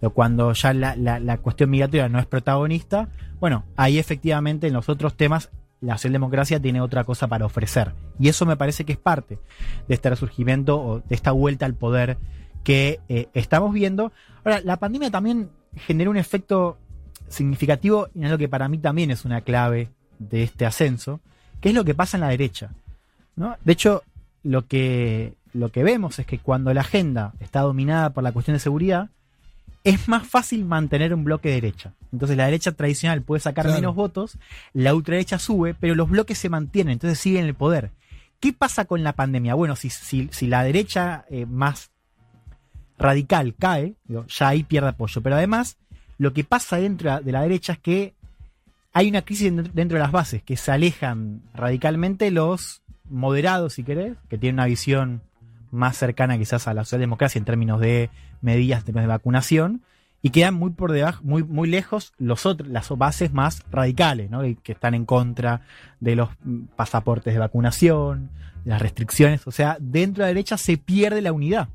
Pero 0.00 0.10
Cuando 0.12 0.52
ya 0.52 0.74
la, 0.74 0.96
la- 0.96 1.20
la 1.20 1.38
cuestión 1.38 1.70
migratoria 1.70 2.08
no 2.08 2.18
es 2.18 2.26
protagonista, 2.26 3.08
bueno, 3.40 3.64
ahí 3.76 3.98
efectivamente 3.98 4.66
en 4.66 4.72
los 4.72 4.88
otros 4.88 5.14
temas 5.16 5.50
la 5.80 5.94
socialdemocracia 5.96 6.60
tiene 6.60 6.80
otra 6.80 7.04
cosa 7.04 7.26
para 7.26 7.44
ofrecer. 7.46 7.92
Y 8.18 8.28
eso 8.28 8.46
me 8.46 8.56
parece 8.56 8.84
que 8.84 8.92
es 8.92 8.98
parte 8.98 9.38
de 9.88 9.94
este 9.94 10.10
resurgimiento 10.10 10.80
o 10.80 10.98
de 11.00 11.14
esta 11.14 11.32
vuelta 11.32 11.66
al 11.66 11.74
poder 11.74 12.18
que 12.62 13.00
eh, 13.08 13.28
estamos 13.34 13.72
viendo. 13.72 14.12
Ahora, 14.44 14.60
la 14.62 14.76
pandemia 14.78 15.10
también 15.10 15.50
generó 15.76 16.10
un 16.12 16.16
efecto 16.16 16.78
significativo 17.28 18.08
y 18.14 18.24
es 18.24 18.30
lo 18.30 18.38
que 18.38 18.48
para 18.48 18.68
mí 18.68 18.78
también 18.78 19.10
es 19.10 19.24
una 19.24 19.40
clave 19.40 19.88
de 20.18 20.42
este 20.44 20.66
ascenso, 20.66 21.20
que 21.60 21.70
es 21.70 21.74
lo 21.74 21.84
que 21.84 21.94
pasa 21.94 22.16
en 22.16 22.22
la 22.22 22.28
derecha. 22.28 22.70
¿no? 23.36 23.56
De 23.64 23.72
hecho, 23.72 24.02
lo 24.42 24.66
que, 24.66 25.34
lo 25.52 25.70
que 25.70 25.82
vemos 25.84 26.18
es 26.18 26.26
que 26.26 26.38
cuando 26.38 26.72
la 26.74 26.80
agenda 26.82 27.32
está 27.40 27.60
dominada 27.60 28.10
por 28.10 28.22
la 28.24 28.32
cuestión 28.32 28.54
de 28.56 28.60
seguridad, 28.60 29.10
es 29.84 30.08
más 30.08 30.26
fácil 30.26 30.64
mantener 30.64 31.12
un 31.12 31.24
bloque 31.24 31.48
de 31.48 31.56
derecha. 31.56 31.92
Entonces 32.12 32.36
la 32.36 32.44
derecha 32.44 32.72
tradicional 32.72 33.22
puede 33.22 33.40
sacar 33.40 33.64
Claro. 33.64 33.80
menos 33.80 33.94
votos, 33.94 34.38
la 34.72 34.94
ultraderecha 34.94 35.38
sube, 35.38 35.74
pero 35.74 35.94
los 35.94 36.08
bloques 36.08 36.38
se 36.38 36.48
mantienen, 36.48 36.92
entonces 36.92 37.18
siguen 37.18 37.46
el 37.46 37.54
poder. 37.54 37.90
¿Qué 38.38 38.52
pasa 38.52 38.84
con 38.84 39.02
la 39.02 39.12
pandemia? 39.12 39.54
Bueno, 39.54 39.76
si, 39.76 39.90
si, 39.90 40.28
si 40.32 40.46
la 40.46 40.62
derecha 40.64 41.24
eh, 41.30 41.46
más 41.46 41.90
radical 42.98 43.54
cae, 43.58 43.94
ya 44.06 44.48
ahí 44.48 44.62
pierde 44.62 44.88
apoyo, 44.90 45.20
pero 45.22 45.36
además 45.36 45.76
Lo 46.18 46.32
que 46.32 46.44
pasa 46.44 46.76
dentro 46.76 47.20
de 47.20 47.32
la 47.32 47.42
derecha 47.42 47.72
es 47.72 47.78
que 47.80 48.14
hay 48.92 49.08
una 49.08 49.22
crisis 49.22 49.52
dentro 49.74 49.96
de 49.96 50.02
las 50.04 50.12
bases, 50.12 50.42
que 50.42 50.56
se 50.56 50.70
alejan 50.70 51.42
radicalmente 51.54 52.30
los 52.30 52.81
moderados, 53.12 53.74
si 53.74 53.84
querés, 53.84 54.16
que 54.28 54.38
tienen 54.38 54.56
una 54.56 54.66
visión 54.66 55.22
más 55.70 55.96
cercana 55.96 56.38
quizás 56.38 56.66
a 56.68 56.74
la 56.74 56.84
socialdemocracia 56.84 57.38
en 57.38 57.44
términos 57.44 57.80
de 57.80 58.10
medidas, 58.40 58.80
en 58.80 58.86
términos 58.86 59.04
de 59.04 59.14
vacunación, 59.14 59.82
y 60.22 60.30
quedan 60.30 60.54
muy 60.54 60.70
por 60.70 60.92
debajo, 60.92 61.22
muy, 61.24 61.42
muy 61.42 61.68
lejos 61.68 62.12
los 62.18 62.46
otros, 62.46 62.68
las 62.68 62.88
bases 62.90 63.32
más 63.32 63.62
radicales, 63.70 64.30
¿no? 64.30 64.42
Que 64.62 64.72
están 64.72 64.94
en 64.94 65.04
contra 65.04 65.62
de 65.98 66.14
los 66.14 66.30
pasaportes 66.76 67.34
de 67.34 67.40
vacunación, 67.40 68.30
las 68.64 68.80
restricciones. 68.80 69.46
O 69.46 69.50
sea, 69.50 69.76
dentro 69.80 70.22
de 70.22 70.30
la 70.30 70.34
derecha 70.34 70.56
se 70.56 70.76
pierde 70.76 71.22
la 71.22 71.32
unidad 71.32 71.68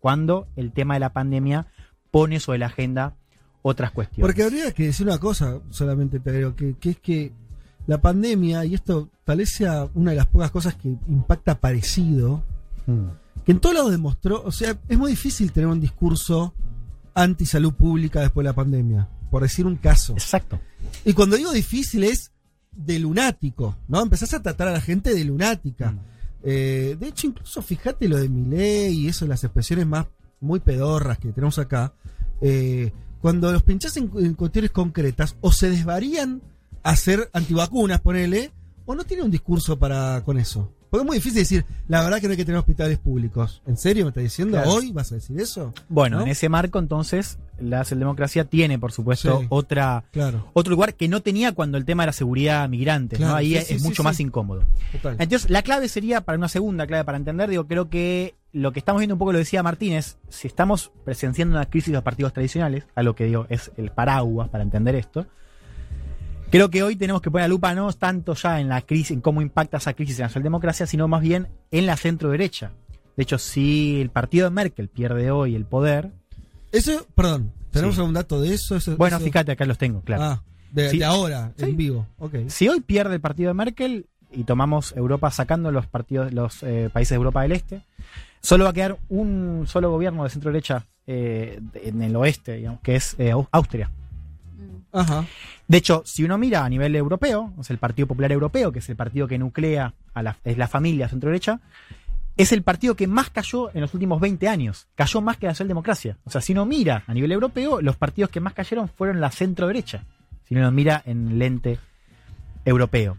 cuando 0.00 0.48
el 0.56 0.72
tema 0.72 0.94
de 0.94 1.00
la 1.00 1.12
pandemia 1.12 1.66
pone 2.10 2.40
sobre 2.40 2.58
la 2.58 2.66
agenda 2.66 3.14
otras 3.62 3.92
cuestiones. 3.92 4.26
Porque 4.26 4.42
habría 4.42 4.72
que 4.72 4.86
decir 4.86 5.06
una 5.06 5.18
cosa, 5.18 5.60
solamente 5.70 6.20
que, 6.20 6.74
que 6.78 6.90
es 6.90 6.98
que 6.98 7.32
la 7.86 8.00
pandemia, 8.00 8.64
y 8.64 8.74
esto 8.74 9.08
tal 9.24 9.38
vez 9.38 9.50
sea 9.50 9.88
una 9.94 10.12
de 10.12 10.16
las 10.16 10.26
pocas 10.26 10.50
cosas 10.50 10.74
que 10.74 10.88
impacta 11.08 11.58
parecido, 11.60 12.42
Mm. 12.86 13.06
que 13.46 13.52
en 13.52 13.60
todos 13.60 13.74
lados 13.74 13.90
demostró, 13.92 14.42
o 14.44 14.52
sea, 14.52 14.78
es 14.88 14.98
muy 14.98 15.10
difícil 15.12 15.52
tener 15.52 15.68
un 15.68 15.80
discurso 15.80 16.52
anti 17.14 17.46
salud 17.46 17.72
pública 17.72 18.20
después 18.20 18.44
de 18.44 18.50
la 18.50 18.54
pandemia, 18.54 19.08
por 19.30 19.42
decir 19.42 19.66
un 19.66 19.76
caso. 19.76 20.12
Exacto. 20.12 20.60
Y 21.04 21.12
cuando 21.14 21.36
digo 21.36 21.50
difícil 21.52 22.04
es 22.04 22.30
de 22.72 22.98
lunático, 22.98 23.76
¿no? 23.88 24.02
Empezás 24.02 24.34
a 24.34 24.42
tratar 24.42 24.68
a 24.68 24.72
la 24.72 24.80
gente 24.82 25.14
de 25.14 25.24
lunática. 25.24 25.92
Mm. 25.92 25.98
Eh, 26.42 26.96
de 27.00 27.08
hecho, 27.08 27.26
incluso 27.28 27.62
fíjate 27.62 28.06
lo 28.08 28.18
de 28.18 28.28
Milei 28.28 28.92
y 28.94 29.08
eso, 29.08 29.26
las 29.26 29.44
expresiones 29.44 29.86
más 29.86 30.06
muy 30.40 30.60
pedorras 30.60 31.18
que 31.18 31.32
tenemos 31.32 31.58
acá. 31.58 31.94
eh, 32.40 32.92
cuando 33.22 33.50
los 33.50 33.62
pinchás 33.62 33.96
en, 33.96 34.10
en 34.18 34.34
cuestiones 34.34 34.70
concretas, 34.72 35.36
o 35.40 35.50
se 35.50 35.70
desvarían 35.70 36.42
a 36.84 36.94
ser 36.96 37.28
antivacunas, 37.32 38.00
ponele, 38.00 38.52
o 38.86 38.94
no 38.94 39.02
tienen 39.04 39.24
un 39.26 39.30
discurso 39.32 39.78
para 39.78 40.22
con 40.24 40.38
eso. 40.38 40.70
Porque 40.90 41.02
es 41.02 41.06
muy 41.08 41.16
difícil 41.16 41.40
decir, 41.40 41.64
la 41.88 42.04
verdad 42.04 42.20
que 42.20 42.28
no 42.28 42.32
hay 42.32 42.36
que 42.36 42.44
tener 42.44 42.58
hospitales 42.60 42.98
públicos. 42.98 43.62
¿En 43.66 43.76
serio 43.76 44.04
me 44.04 44.10
estás 44.10 44.22
diciendo? 44.22 44.58
Claro. 44.58 44.74
¿Hoy 44.74 44.92
vas 44.92 45.10
a 45.10 45.16
decir 45.16 45.40
eso? 45.40 45.74
Bueno, 45.88 46.18
¿No? 46.18 46.22
en 46.22 46.28
ese 46.28 46.48
marco, 46.48 46.78
entonces, 46.78 47.38
la 47.58 47.82
socialdemocracia 47.82 48.44
tiene, 48.44 48.78
por 48.78 48.92
supuesto, 48.92 49.40
Sí. 49.40 49.46
otra 49.48 50.04
Claro, 50.12 50.48
otro 50.52 50.70
lugar 50.70 50.94
que 50.94 51.08
no 51.08 51.20
tenía 51.20 51.50
cuando 51.50 51.78
el 51.78 51.84
tema 51.84 52.04
era 52.04 52.12
seguridad 52.12 52.68
migrante, 52.68 53.16
Claro, 53.16 53.32
¿no? 53.32 53.36
Ahí 53.38 53.48
sí, 53.48 53.56
es, 53.56 53.66
sí, 53.66 53.74
es 53.74 53.82
sí, 53.82 53.88
mucho 53.88 54.04
más 54.04 54.20
incómodo. 54.20 54.62
total. 54.92 55.16
Entonces, 55.18 55.50
la 55.50 55.62
clave 55.62 55.88
sería, 55.88 56.20
para 56.20 56.38
una 56.38 56.48
segunda 56.48 56.86
clave 56.86 57.02
para 57.02 57.18
entender, 57.18 57.50
digo, 57.50 57.66
creo 57.66 57.88
que 57.90 58.36
lo 58.52 58.70
que 58.72 58.78
estamos 58.78 59.00
viendo 59.00 59.14
un 59.16 59.18
poco 59.18 59.32
lo 59.32 59.38
decía 59.38 59.64
Martínez, 59.64 60.18
si 60.28 60.46
estamos 60.46 60.92
presenciando 61.04 61.56
una 61.56 61.66
crisis 61.66 61.88
de 61.88 61.94
los 61.94 62.04
partidos 62.04 62.32
tradicionales, 62.34 62.84
a 62.94 63.02
lo 63.02 63.16
que 63.16 63.24
digo 63.24 63.46
es 63.48 63.72
el 63.76 63.90
paraguas 63.90 64.48
para 64.50 64.62
entender 64.62 64.94
esto, 64.94 65.26
creo 66.50 66.70
que 66.70 66.82
hoy 66.82 66.96
tenemos 66.96 67.20
que 67.22 67.30
poner 67.30 67.44
la 67.44 67.48
lupa 67.48 67.74
no 67.74 67.92
tanto 67.92 68.34
ya 68.34 68.60
en 68.60 68.68
la 68.68 68.82
crisis, 68.82 69.10
en 69.12 69.20
cómo 69.20 69.42
impacta 69.42 69.78
esa 69.78 69.94
crisis 69.94 70.18
en 70.18 70.24
la 70.24 70.28
socialdemocracia, 70.28 70.86
sino 70.86 71.08
más 71.08 71.20
bien 71.22 71.48
en 71.70 71.86
la 71.86 71.96
centro 71.96 72.30
derecha. 72.30 72.70
De 73.16 73.22
hecho, 73.22 73.38
si 73.38 74.00
el 74.00 74.10
partido 74.10 74.44
de 74.48 74.50
Merkel 74.54 74.88
pierde 74.88 75.30
hoy 75.30 75.54
el 75.54 75.64
poder, 75.64 76.10
Eso, 76.72 77.06
perdón, 77.14 77.52
¿tenemos 77.70 77.94
Sí. 77.94 78.00
algún 78.00 78.14
dato 78.14 78.40
de 78.40 78.52
eso? 78.52 78.74
Eso- 78.74 78.96
bueno, 78.96 79.16
eso- 79.18 79.24
fíjate, 79.24 79.52
acá 79.52 79.64
los 79.64 79.78
tengo, 79.78 80.00
claro. 80.00 80.22
Ah, 80.24 80.42
de, 80.72 80.90
Sí. 80.90 80.98
de 80.98 81.04
ahora, 81.04 81.52
Sí. 81.56 81.66
en 81.66 81.76
vivo. 81.76 82.06
Ok. 82.18 82.34
Si 82.48 82.68
hoy 82.68 82.80
pierde 82.80 83.14
el 83.14 83.20
partido 83.20 83.46
de 83.50 83.54
Merkel 83.54 84.06
y 84.32 84.42
tomamos 84.42 84.92
Europa 84.96 85.30
sacando 85.30 85.70
los 85.70 85.86
partidos, 85.86 86.32
los 86.32 86.64
eh, 86.64 86.90
países 86.92 87.10
de 87.10 87.16
Europa 87.16 87.42
del 87.42 87.52
Este, 87.52 87.82
solo 88.40 88.64
va 88.64 88.70
a 88.70 88.72
quedar 88.72 88.98
un 89.08 89.66
solo 89.68 89.88
gobierno 89.92 90.24
de 90.24 90.30
centro 90.30 90.50
derecha 90.50 90.84
eh, 91.06 91.60
en 91.74 92.02
el 92.02 92.16
oeste, 92.16 92.56
digamos, 92.56 92.80
que 92.80 92.96
es 92.96 93.14
eh, 93.20 93.30
Au- 93.32 93.46
Austria. 93.52 93.88
De 95.66 95.78
hecho, 95.78 96.02
si 96.04 96.24
uno 96.24 96.38
mira 96.38 96.64
a 96.64 96.68
nivel 96.68 96.94
europeo, 96.94 97.52
o 97.56 97.64
sea, 97.64 97.74
el 97.74 97.78
Partido 97.78 98.06
Popular 98.06 98.30
Europeo, 98.30 98.70
que 98.70 98.78
es 98.80 98.88
el 98.88 98.96
partido 98.96 99.26
que 99.26 99.38
nuclea 99.38 99.94
a 100.12 100.22
la, 100.22 100.36
es 100.44 100.58
la 100.58 100.68
familia 100.68 101.08
centro 101.08 101.30
derecha, 101.30 101.60
es 102.36 102.52
el 102.52 102.62
partido 102.62 102.96
que 102.96 103.06
más 103.06 103.30
cayó 103.30 103.70
en 103.74 103.80
los 103.80 103.94
últimos 103.94 104.20
20 104.20 104.48
años. 104.48 104.88
Cayó 104.94 105.20
más 105.20 105.36
que 105.36 105.46
la 105.46 105.54
socialdemocracia. 105.54 106.18
O 106.24 106.30
sea, 106.30 106.40
si 106.40 106.52
uno 106.52 106.66
mira 106.66 107.04
a 107.06 107.14
nivel 107.14 107.32
europeo, 107.32 107.80
los 107.80 107.96
partidos 107.96 108.30
que 108.30 108.40
más 108.40 108.54
cayeron 108.54 108.88
fueron 108.88 109.20
la 109.20 109.30
centro 109.30 109.66
derecha. 109.66 110.04
Si 110.48 110.54
uno 110.54 110.70
mira 110.72 111.02
en 111.06 111.38
lente 111.38 111.78
europeo. 112.64 113.18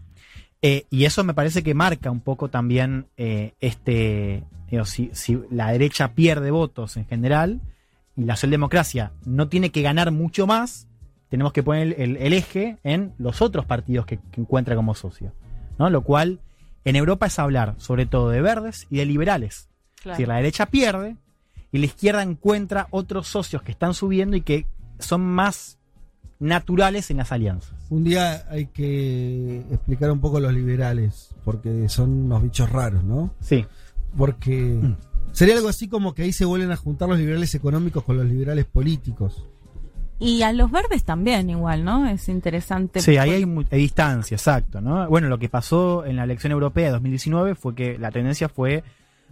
Eh, 0.62 0.86
y 0.90 1.04
eso 1.04 1.24
me 1.24 1.34
parece 1.34 1.62
que 1.62 1.74
marca 1.74 2.10
un 2.10 2.20
poco 2.20 2.48
también 2.48 3.06
eh, 3.16 3.54
este. 3.60 4.44
si, 4.84 5.10
si 5.12 5.38
la 5.50 5.72
derecha 5.72 6.12
pierde 6.12 6.50
votos 6.50 6.96
en 6.96 7.06
general 7.06 7.60
y 8.16 8.24
la 8.24 8.36
socialdemocracia 8.36 9.12
no 9.24 9.48
tiene 9.48 9.70
que 9.70 9.82
ganar 9.82 10.10
mucho 10.12 10.46
más, 10.46 10.88
tenemos 11.28 11.52
que 11.52 11.62
poner 11.62 11.94
el, 12.00 12.16
el 12.16 12.32
eje 12.32 12.78
en 12.84 13.12
los 13.18 13.42
otros 13.42 13.64
partidos 13.66 14.06
que, 14.06 14.18
que 14.30 14.40
encuentra 14.40 14.76
como 14.76 14.94
socio. 14.94 15.32
¿no? 15.78 15.90
Lo 15.90 16.02
cual 16.02 16.40
en 16.84 16.96
Europa 16.96 17.26
es 17.26 17.38
hablar 17.38 17.74
sobre 17.78 18.06
todo 18.06 18.30
de 18.30 18.40
verdes 18.40 18.86
y 18.90 18.96
de 18.98 19.06
liberales. 19.06 19.68
Claro. 20.02 20.12
Es 20.14 20.18
decir, 20.18 20.28
la 20.28 20.36
derecha 20.36 20.66
pierde 20.66 21.16
y 21.72 21.78
la 21.78 21.86
izquierda 21.86 22.22
encuentra 22.22 22.86
otros 22.90 23.26
socios 23.28 23.62
que 23.62 23.72
están 23.72 23.92
subiendo 23.94 24.36
y 24.36 24.40
que 24.42 24.66
son 24.98 25.22
más 25.26 25.78
naturales 26.38 27.10
en 27.10 27.16
las 27.18 27.32
alianzas. 27.32 27.72
Un 27.90 28.04
día 28.04 28.46
hay 28.50 28.66
que 28.66 29.58
explicar 29.72 30.10
un 30.10 30.20
poco 30.20 30.36
a 30.36 30.40
los 30.40 30.52
liberales, 30.52 31.34
porque 31.44 31.88
son 31.88 32.10
unos 32.26 32.42
bichos 32.42 32.70
raros, 32.70 33.02
¿no? 33.04 33.30
Sí. 33.40 33.64
Porque 34.16 34.78
Mm. 34.82 34.96
sería 35.32 35.56
algo 35.56 35.68
así 35.68 35.88
como 35.88 36.14
que 36.14 36.22
ahí 36.22 36.32
se 36.32 36.44
vuelven 36.44 36.70
a 36.72 36.76
juntar 36.76 37.08
los 37.08 37.18
liberales 37.18 37.54
económicos 37.54 38.04
con 38.04 38.16
los 38.16 38.26
liberales 38.26 38.64
políticos. 38.66 39.44
Y 40.18 40.42
a 40.42 40.52
los 40.52 40.70
verdes 40.70 41.04
también 41.04 41.50
igual, 41.50 41.84
¿no? 41.84 42.08
Es 42.08 42.28
interesante. 42.28 43.00
Sí, 43.00 43.16
ahí 43.18 43.30
hay, 43.32 43.46
mu- 43.46 43.64
hay 43.70 43.78
distancia, 43.80 44.34
exacto. 44.36 44.80
¿no? 44.80 45.06
Bueno, 45.08 45.28
lo 45.28 45.38
que 45.38 45.48
pasó 45.48 46.04
en 46.06 46.16
la 46.16 46.24
elección 46.24 46.52
europea 46.52 46.86
de 46.86 46.92
2019 46.92 47.54
fue 47.54 47.74
que 47.74 47.98
la 47.98 48.10
tendencia 48.10 48.48
fue 48.48 48.82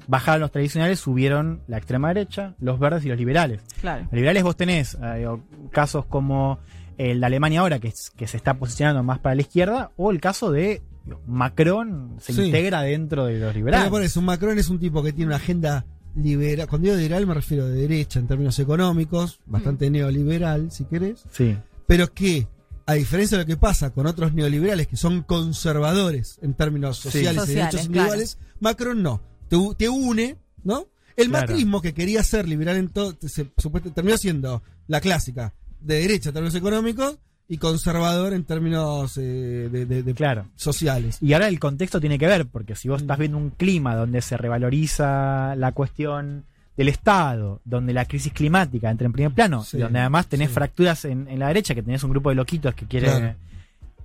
bajaron 0.09 0.41
los 0.43 0.51
tradicionales, 0.51 0.99
subieron 1.01 1.61
la 1.69 1.79
extrema 1.79 2.09
derecha, 2.09 2.55
los 2.61 2.79
verdes 2.79 3.05
y 3.05 3.09
los 3.09 3.17
liberales. 3.17 3.61
Claro. 3.81 4.03
Los 4.05 4.13
liberales 4.13 4.43
vos 4.43 4.57
tenés 4.57 4.99
eh, 5.03 5.27
casos 5.71 6.05
como 6.07 6.59
el 6.99 7.21
de 7.21 7.27
Alemania 7.27 7.61
ahora, 7.61 7.79
que, 7.79 7.89
es- 7.89 8.11
que 8.11 8.27
se 8.27 8.37
está 8.37 8.55
posicionando 8.55 9.03
más 9.03 9.21
para 9.21 9.37
la 9.37 9.41
izquierda, 9.43 9.93
o 9.97 10.11
el 10.11 10.21
caso 10.21 10.51
de 10.51 10.83
Macron 11.27 12.17
se 12.19 12.33
Sí. 12.33 12.43
integra 12.47 12.83
dentro 12.83 13.27
de 13.27 13.39
los 13.39 13.55
liberales. 13.55 13.85
Pero 13.85 13.91
por 13.93 14.03
eso, 14.03 14.21
Macron 14.23 14.59
es 14.59 14.69
un 14.69 14.79
tipo 14.79 15.03
que 15.03 15.13
tiene 15.13 15.29
una 15.29 15.37
agenda 15.37 15.85
liberal. 16.17 16.69
Cuando 16.69 16.87
digo 16.89 16.99
liberal 16.99 17.27
me 17.27 17.35
refiero 17.35 17.67
de 17.67 17.75
derecha 17.83 18.19
en 18.19 18.27
términos 18.27 18.59
económicos, 18.59 19.41
bastante 19.47 19.91
neoliberal, 19.91 20.71
si 20.71 20.85
querés. 20.85 21.25
Sí, 21.33 21.57
pero 21.87 22.13
que, 22.13 22.47
a 22.87 22.95
diferencia 22.95 23.39
de 23.39 23.45
lo 23.45 23.47
que 23.47 23.57
pasa 23.57 23.91
con 23.91 24.07
otros 24.07 24.33
neoliberales 24.35 24.87
que 24.87 24.97
son 24.97 25.23
conservadores 25.23 26.39
en 26.43 26.55
términos 26.55 26.99
Sí. 26.99 27.03
sociales, 27.11 27.33
y 27.35 27.39
Sociales, 27.41 27.49
derechos 27.57 27.71
claro. 27.73 27.87
individuales, 27.87 28.39
Macron 28.61 29.03
no. 29.03 29.21
Te, 29.49 29.57
te 29.77 29.89
une, 29.89 30.37
¿no? 30.63 30.89
El 31.17 31.29
Claro. 31.29 31.47
macrismo 31.49 31.81
que 31.81 31.95
quería 31.95 32.23
ser 32.23 32.49
liberal 32.49 32.77
en 32.77 32.89
todo, 32.89 33.17
se, 33.27 33.51
supuesto- 33.57 33.93
terminó 33.93 34.17
siendo 34.19 34.63
la 34.89 35.01
clásica, 35.01 35.55
de 35.81 36.01
derecha 36.01 36.31
en 36.31 36.35
términos 36.35 36.55
económicos 36.55 37.19
y 37.49 37.59
conservador 37.59 38.33
en 38.33 38.45
términos 38.45 39.17
eh, 39.19 39.69
de, 39.71 39.87
de- 39.87 40.03
de- 40.03 40.15
claro. 40.15 40.47
sociales. 40.57 41.19
Y 41.21 41.33
ahora 41.35 41.49
el 41.49 41.61
contexto 41.61 42.01
tiene 42.01 42.19
que 42.19 42.27
ver, 42.27 42.47
porque 42.47 42.75
si 42.75 42.89
vos 42.89 43.03
estás 43.03 43.19
viendo 43.19 43.37
un 43.39 43.51
clima 43.51 43.95
donde 43.97 44.23
se 44.23 44.37
revaloriza 44.37 45.55
la 45.57 45.73
cuestión 45.73 46.45
del 46.77 46.89
Estado, 46.89 47.61
donde 47.65 47.93
la 47.93 48.05
crisis 48.07 48.33
climática 48.33 48.91
entra 48.91 49.07
en 49.07 49.13
primer 49.13 49.33
plano, 49.33 49.63
Sí, 49.63 49.77
y 49.77 49.81
donde 49.81 50.01
además 50.01 50.27
tenés 50.27 50.49
sí. 50.49 50.55
fracturas 50.55 51.05
en, 51.05 51.29
en 51.29 51.39
la 51.39 51.49
derecha, 51.49 51.75
que 51.75 51.83
tenés 51.83 52.03
un 52.03 52.11
grupo 52.11 52.31
de 52.31 52.35
loquitos 52.37 52.75
que 52.75 52.87
quiere... 52.87 53.07
Claro. 53.09 53.35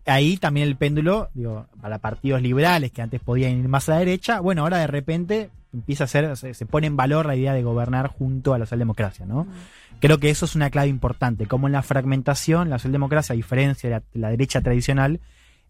Ahí 0.06 0.38
también 0.38 0.68
el 0.68 0.76
péndulo, 0.76 1.30
digo, 1.36 1.68
para 1.82 2.00
partidos 2.00 2.42
liberales 2.42 2.92
que 2.92 3.02
antes 3.02 3.22
podían 3.22 3.60
ir 3.60 3.68
más 3.68 3.90
a 3.90 3.94
la 3.94 4.00
derecha, 4.00 4.40
bueno, 4.40 4.64
ahora 4.64 4.78
de 4.80 4.88
repente 4.88 5.50
empieza 5.74 6.04
a 6.06 6.08
ser, 6.08 6.36
se, 6.38 6.54
se 6.54 6.66
pone 6.66 6.88
en 6.88 6.96
valor 6.98 7.26
la 7.26 7.36
idea 7.36 7.54
de 7.54 7.64
gobernar 7.64 8.08
junto 8.08 8.54
a 8.54 8.58
la 8.60 8.66
socialdemocracia, 8.66 9.26
¿no? 9.26 9.48
Creo 10.00 10.18
que 10.20 10.30
eso 10.30 10.46
es 10.46 10.56
una 10.56 10.70
clave 10.70 10.88
importante, 10.88 11.46
como 11.46 11.68
en 11.68 11.74
la 11.74 11.82
fragmentación, 11.84 12.70
la 12.70 12.78
socialdemocracia, 12.80 13.34
a 13.34 13.36
diferencia 13.36 13.90
de 13.90 13.96
la, 13.96 14.04
de 14.14 14.20
la 14.20 14.30
derecha 14.30 14.62
tradicional, 14.62 15.20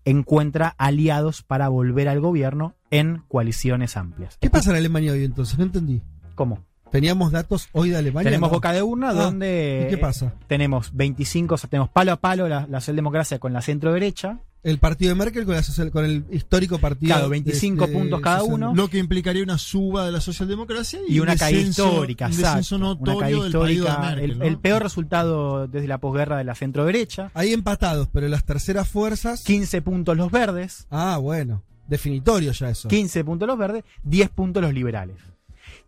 encuentra 0.05 0.75
aliados 0.77 1.41
para 1.43 1.67
volver 1.69 2.07
al 2.07 2.19
gobierno 2.21 2.75
en 2.91 3.23
coaliciones 3.27 3.97
amplias. 3.97 4.37
¿Qué 4.39 4.49
pasa 4.49 4.71
en 4.71 4.77
Alemania 4.77 5.11
hoy 5.11 5.23
entonces? 5.23 5.57
No 5.57 5.65
entendí. 5.65 6.01
¿Cómo? 6.35 6.63
¿Teníamos 6.91 7.31
datos 7.31 7.69
hoy 7.73 7.89
de 7.89 7.97
Alemania? 7.97 8.29
Tenemos 8.31 8.49
No. 8.49 8.55
boca 8.55 8.71
de 8.71 8.81
urna 8.81 9.09
Ah, 9.09 9.13
donde 9.13 9.85
¿y 9.85 9.89
qué 9.91 9.97
pasa? 9.97 10.33
tenemos 10.47 10.91
25, 10.95 11.53
o 11.55 11.57
sea, 11.57 11.69
tenemos 11.69 11.89
palo 11.89 12.11
a 12.13 12.15
palo 12.17 12.47
la, 12.47 12.65
la 12.67 12.79
socialdemocracia 12.79 13.37
con 13.39 13.53
la 13.53 13.61
centro 13.61 13.93
derecha, 13.93 14.39
El 14.61 14.77
partido 14.77 15.09
de 15.09 15.15
Merkel 15.15 15.45
con, 15.45 15.55
la 15.55 15.63
social- 15.63 15.89
con 15.89 16.03
el 16.03 16.25
histórico 16.31 16.79
partido. 16.79 17.13
Claro, 17.15 17.29
25 17.29 17.87
puntos 17.87 18.19
cada 18.19 18.43
uno. 18.43 18.73
Lo 18.75 18.89
que 18.89 18.97
implicaría 18.97 19.41
una 19.41 19.57
suba 19.57 20.05
de 20.05 20.11
la 20.11 20.19
socialdemocracia 20.19 20.99
y, 21.07 21.13
y 21.15 21.19
un 21.19 21.27
una 21.29 21.37
caída 21.37 21.61
descenso- 21.61 21.87
histórica, 21.89 22.25
un 22.25 22.31
exacto. 22.33 22.57
descenso 22.57 22.75
Una 22.75 22.85
notorio 22.87 23.19
caída 23.19 23.43
del 23.43 23.51
partido 23.53 23.63
de 23.63 23.71
histórica, 23.73 23.99
Merkel, 24.01 24.31
el, 24.31 24.39
¿no? 24.39 24.45
el 24.45 24.57
peor 24.57 24.83
resultado 24.83 25.67
desde 25.67 25.87
la 25.87 25.99
posguerra 25.99 26.37
de 26.37 26.43
la 26.43 26.55
centro 26.55 26.83
derecha, 26.83 27.31
Ahí 27.33 27.53
empatados, 27.53 28.09
pero 28.11 28.27
las 28.27 28.43
terceras 28.43 28.87
fuerzas. 28.89 29.43
15 29.43 29.81
puntos 29.81 30.17
los 30.17 30.29
verdes, 30.31 30.87
Ah, 30.89 31.17
bueno. 31.21 31.63
Definitorio 31.87 32.51
ya 32.51 32.69
eso. 32.69 32.87
15 32.89 33.23
puntos 33.23 33.47
los 33.47 33.57
verdes, 33.57 33.83
10 34.03 34.29
puntos 34.29 34.61
los 34.61 34.73
liberales. 34.73 35.15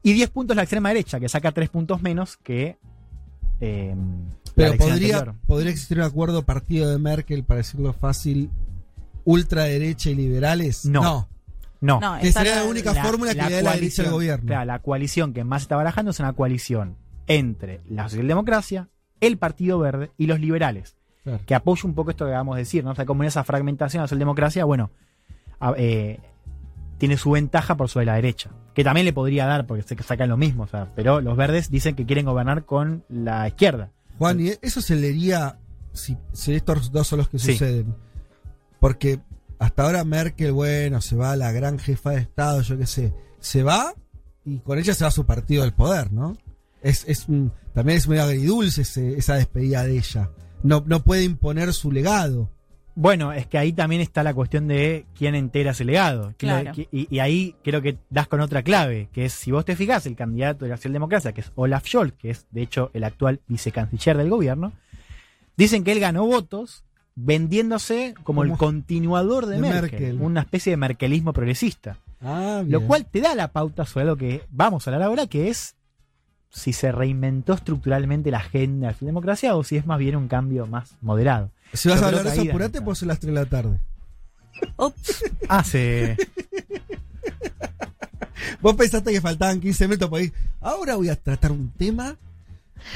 Y 0.01 0.13
10 0.13 0.29
puntos 0.29 0.55
la 0.55 0.63
extrema 0.63 0.89
derecha, 0.89 1.19
que 1.19 1.29
saca 1.29 1.51
3 1.51 1.69
puntos 1.69 2.01
menos 2.01 2.37
que 2.37 2.77
eh, 3.61 3.95
la 3.95 4.53
Pero 4.55 4.77
podría, 4.77 5.17
anterior. 5.19 5.35
podría 5.47 5.71
existir 5.71 5.97
un 5.99 6.03
acuerdo 6.03 6.43
partido 6.43 6.89
de 6.89 6.97
Merkel, 6.99 7.43
para 7.45 7.59
decirlo 7.59 7.93
fácil, 7.93 8.49
ultraderecha 9.23 10.09
y 10.09 10.15
liberales. 10.15 10.85
No. 10.85 11.01
no. 11.01 11.27
No, 11.79 11.99
No, 11.99 12.19
Que 12.19 12.27
esa 12.27 12.41
sería 12.41 12.53
era 12.55 12.63
la 12.63 12.69
única 12.69 12.93
La- 12.93 13.03
fórmula 13.03 13.31
que 13.31 13.37
la 13.37 13.49
le 13.49 13.55
dé 13.55 13.61
la 13.63 13.71
derecha 13.73 14.03
al 14.03 14.09
coalición- 14.09 14.11
gobierno. 14.13 14.45
Claro, 14.45 14.65
la 14.65 14.79
coalición 14.79 15.33
que 15.33 15.43
más 15.43 15.61
se 15.61 15.63
está 15.63 15.75
barajando 15.77 16.11
es 16.11 16.19
una 16.19 16.33
coalición 16.33 16.95
entre 17.25 17.81
la 17.89 18.03
socialdemocracia, 18.07 18.89
el 19.19 19.37
Partido 19.37 19.79
Verde 19.79 20.11
y 20.17 20.27
los 20.27 20.39
liberales, 20.39 20.95
Claro. 21.23 21.39
que 21.45 21.55
apoya 21.55 21.81
un 21.85 21.95
poco 21.95 22.11
esto 22.11 22.25
que 22.25 22.31
acabamos 22.31 22.55
de 22.57 22.61
decir, 22.61 22.83
¿no? 22.83 22.91
O 22.91 22.95
sea, 22.95 23.05
como 23.05 23.23
en 23.23 23.27
esa 23.29 23.43
fragmentación 23.43 23.99
de 24.01 24.03
la 24.03 24.07
socialdemocracia, 24.09 24.63
bueno, 24.65 24.91
a- 25.59 25.73
eh, 25.77 26.19
tiene 27.01 27.17
su 27.17 27.31
ventaja 27.31 27.75
por 27.75 27.89
sobre 27.89 28.05
la 28.05 28.13
derecha, 28.13 28.51
que 28.75 28.83
también 28.83 29.05
le 29.05 29.11
podría 29.11 29.47
dar 29.47 29.65
porque 29.65 29.81
se 29.81 29.95
sacan 30.03 30.29
lo 30.29 30.37
mismo, 30.37 30.63
o 30.63 30.67
sea, 30.67 30.91
pero 30.95 31.19
los 31.19 31.35
verdes 31.35 31.71
dicen 31.71 31.95
que 31.95 32.05
quieren 32.05 32.25
gobernar 32.27 32.63
con 32.65 33.03
la 33.09 33.47
izquierda. 33.47 33.89
Juan, 34.19 34.39
y 34.39 34.51
eso 34.61 34.81
se 34.83 34.95
leería 34.95 35.57
si, 35.93 36.15
si 36.31 36.53
estos 36.53 36.91
dos 36.91 37.07
son 37.07 37.17
los 37.17 37.27
que 37.27 37.39
Sí. 37.39 37.53
suceden. 37.53 37.95
Porque 38.79 39.19
hasta 39.57 39.83
ahora 39.83 40.03
Merkel, 40.03 40.51
bueno, 40.51 41.01
se 41.01 41.15
va 41.15 41.35
la 41.35 41.51
gran 41.51 41.79
jefa 41.79 42.11
de 42.11 42.19
Estado, 42.21 42.61
yo 42.61 42.77
qué 42.77 42.85
sé. 42.85 43.13
Se 43.39 43.63
va 43.63 43.95
y 44.45 44.59
con 44.59 44.77
ella 44.77 44.93
se 44.93 45.03
va 45.03 45.09
su 45.09 45.25
partido 45.25 45.63
del 45.63 45.73
poder, 45.73 46.13
¿no? 46.13 46.37
Es, 46.83 47.03
es 47.07 47.27
un- 47.27 47.51
también 47.73 47.97
es 47.97 48.07
medio 48.07 48.23
agridulce 48.23 48.83
ese- 48.83 49.17
esa 49.17 49.35
despedida 49.35 49.83
de 49.83 49.97
ella. 49.97 50.29
No, 50.63 50.83
no 50.85 51.03
puede 51.03 51.23
imponer 51.23 51.73
su 51.73 51.91
legado. 51.91 52.51
Bueno, 52.95 53.31
es 53.33 53.47
que 53.47 53.57
ahí 53.57 53.71
también 53.73 54.01
está 54.01 54.23
la 54.23 54.33
cuestión 54.33 54.67
de 54.67 55.05
quién 55.17 55.35
entera 55.35 55.71
ese 55.71 55.85
legado. 55.85 56.33
Claro. 56.37 56.71
y, 56.75 57.07
y 57.09 57.19
ahí 57.19 57.55
creo 57.63 57.81
que 57.81 57.97
das 58.09 58.27
con 58.27 58.41
otra 58.41 58.63
clave, 58.63 59.09
que 59.13 59.25
es, 59.25 59.33
si 59.33 59.51
vos 59.51 59.63
te 59.65 59.75
fijás, 59.75 60.05
el 60.05 60.15
candidato 60.15 60.65
de 60.65 60.71
la 60.71 60.77
socialdemocracia, 60.77 61.31
que 61.31 61.41
es 61.41 61.51
Olaf 61.55 61.87
Scholz, 61.87 62.13
que 62.13 62.31
es 62.31 62.45
de 62.51 62.61
hecho 62.61 62.91
el 62.93 63.03
actual 63.03 63.39
vicecanciller 63.47 64.17
del 64.17 64.29
gobierno, 64.29 64.73
dicen 65.55 65.83
que 65.83 65.93
él 65.93 65.99
ganó 65.99 66.25
votos 66.25 66.83
vendiéndose 67.15 68.13
como, 68.23 68.43
el 68.43 68.51
continuador 68.53 69.45
de, 69.45 69.55
de 69.55 69.61
Merkel, 69.61 69.81
Merkel. 69.81 70.21
una 70.21 70.41
especie 70.41 70.71
de 70.71 70.77
merkelismo 70.77 71.33
progresista. 71.33 71.97
Ah, 72.21 72.63
Lo 72.67 72.85
cual 72.85 73.05
te 73.05 73.21
da 73.21 73.35
la 73.35 73.49
pauta 73.49 73.85
sobre 73.85 74.05
lo 74.05 74.15
que 74.15 74.43
vamos 74.49 74.85
a 74.87 74.91
hablar 74.91 75.07
ahora, 75.07 75.27
que 75.27 75.49
es 75.49 75.75
si 76.51 76.73
se 76.73 76.91
reinventó 76.91 77.53
estructuralmente 77.53 78.29
la 78.29 78.39
agenda 78.39 78.89
de 78.89 78.95
la 78.99 79.05
democracia 79.07 79.55
o 79.55 79.63
si 79.63 79.77
es 79.77 79.85
más 79.85 79.97
bien 79.99 80.15
un 80.15 80.27
cambio 80.27 80.67
más 80.67 80.91
moderado. 81.01 81.49
Si 81.73 81.87
vas 81.89 81.99
Yo 81.99 82.05
a 82.05 82.09
hablar 82.09 82.23
de 82.25 82.29
eso, 82.31 82.41
ahí 82.41 82.49
apurate, 82.49 82.81
pues 82.81 82.97
son 82.99 83.07
las 83.07 83.19
3 83.19 83.33
de 83.33 83.39
la 83.39 83.45
tarde. 83.45 83.79
Ups. 84.77 85.23
Hace... 85.47 86.17
Vos 88.61 88.75
pensaste 88.75 89.11
que 89.11 89.21
faltaban 89.21 89.59
15 89.59 89.87
minutos 89.87 90.09
para 90.09 90.23
ir. 90.23 90.33
Ahora 90.59 90.95
voy 90.95 91.09
a 91.09 91.15
tratar 91.15 91.51
un 91.51 91.71
tema 91.71 92.15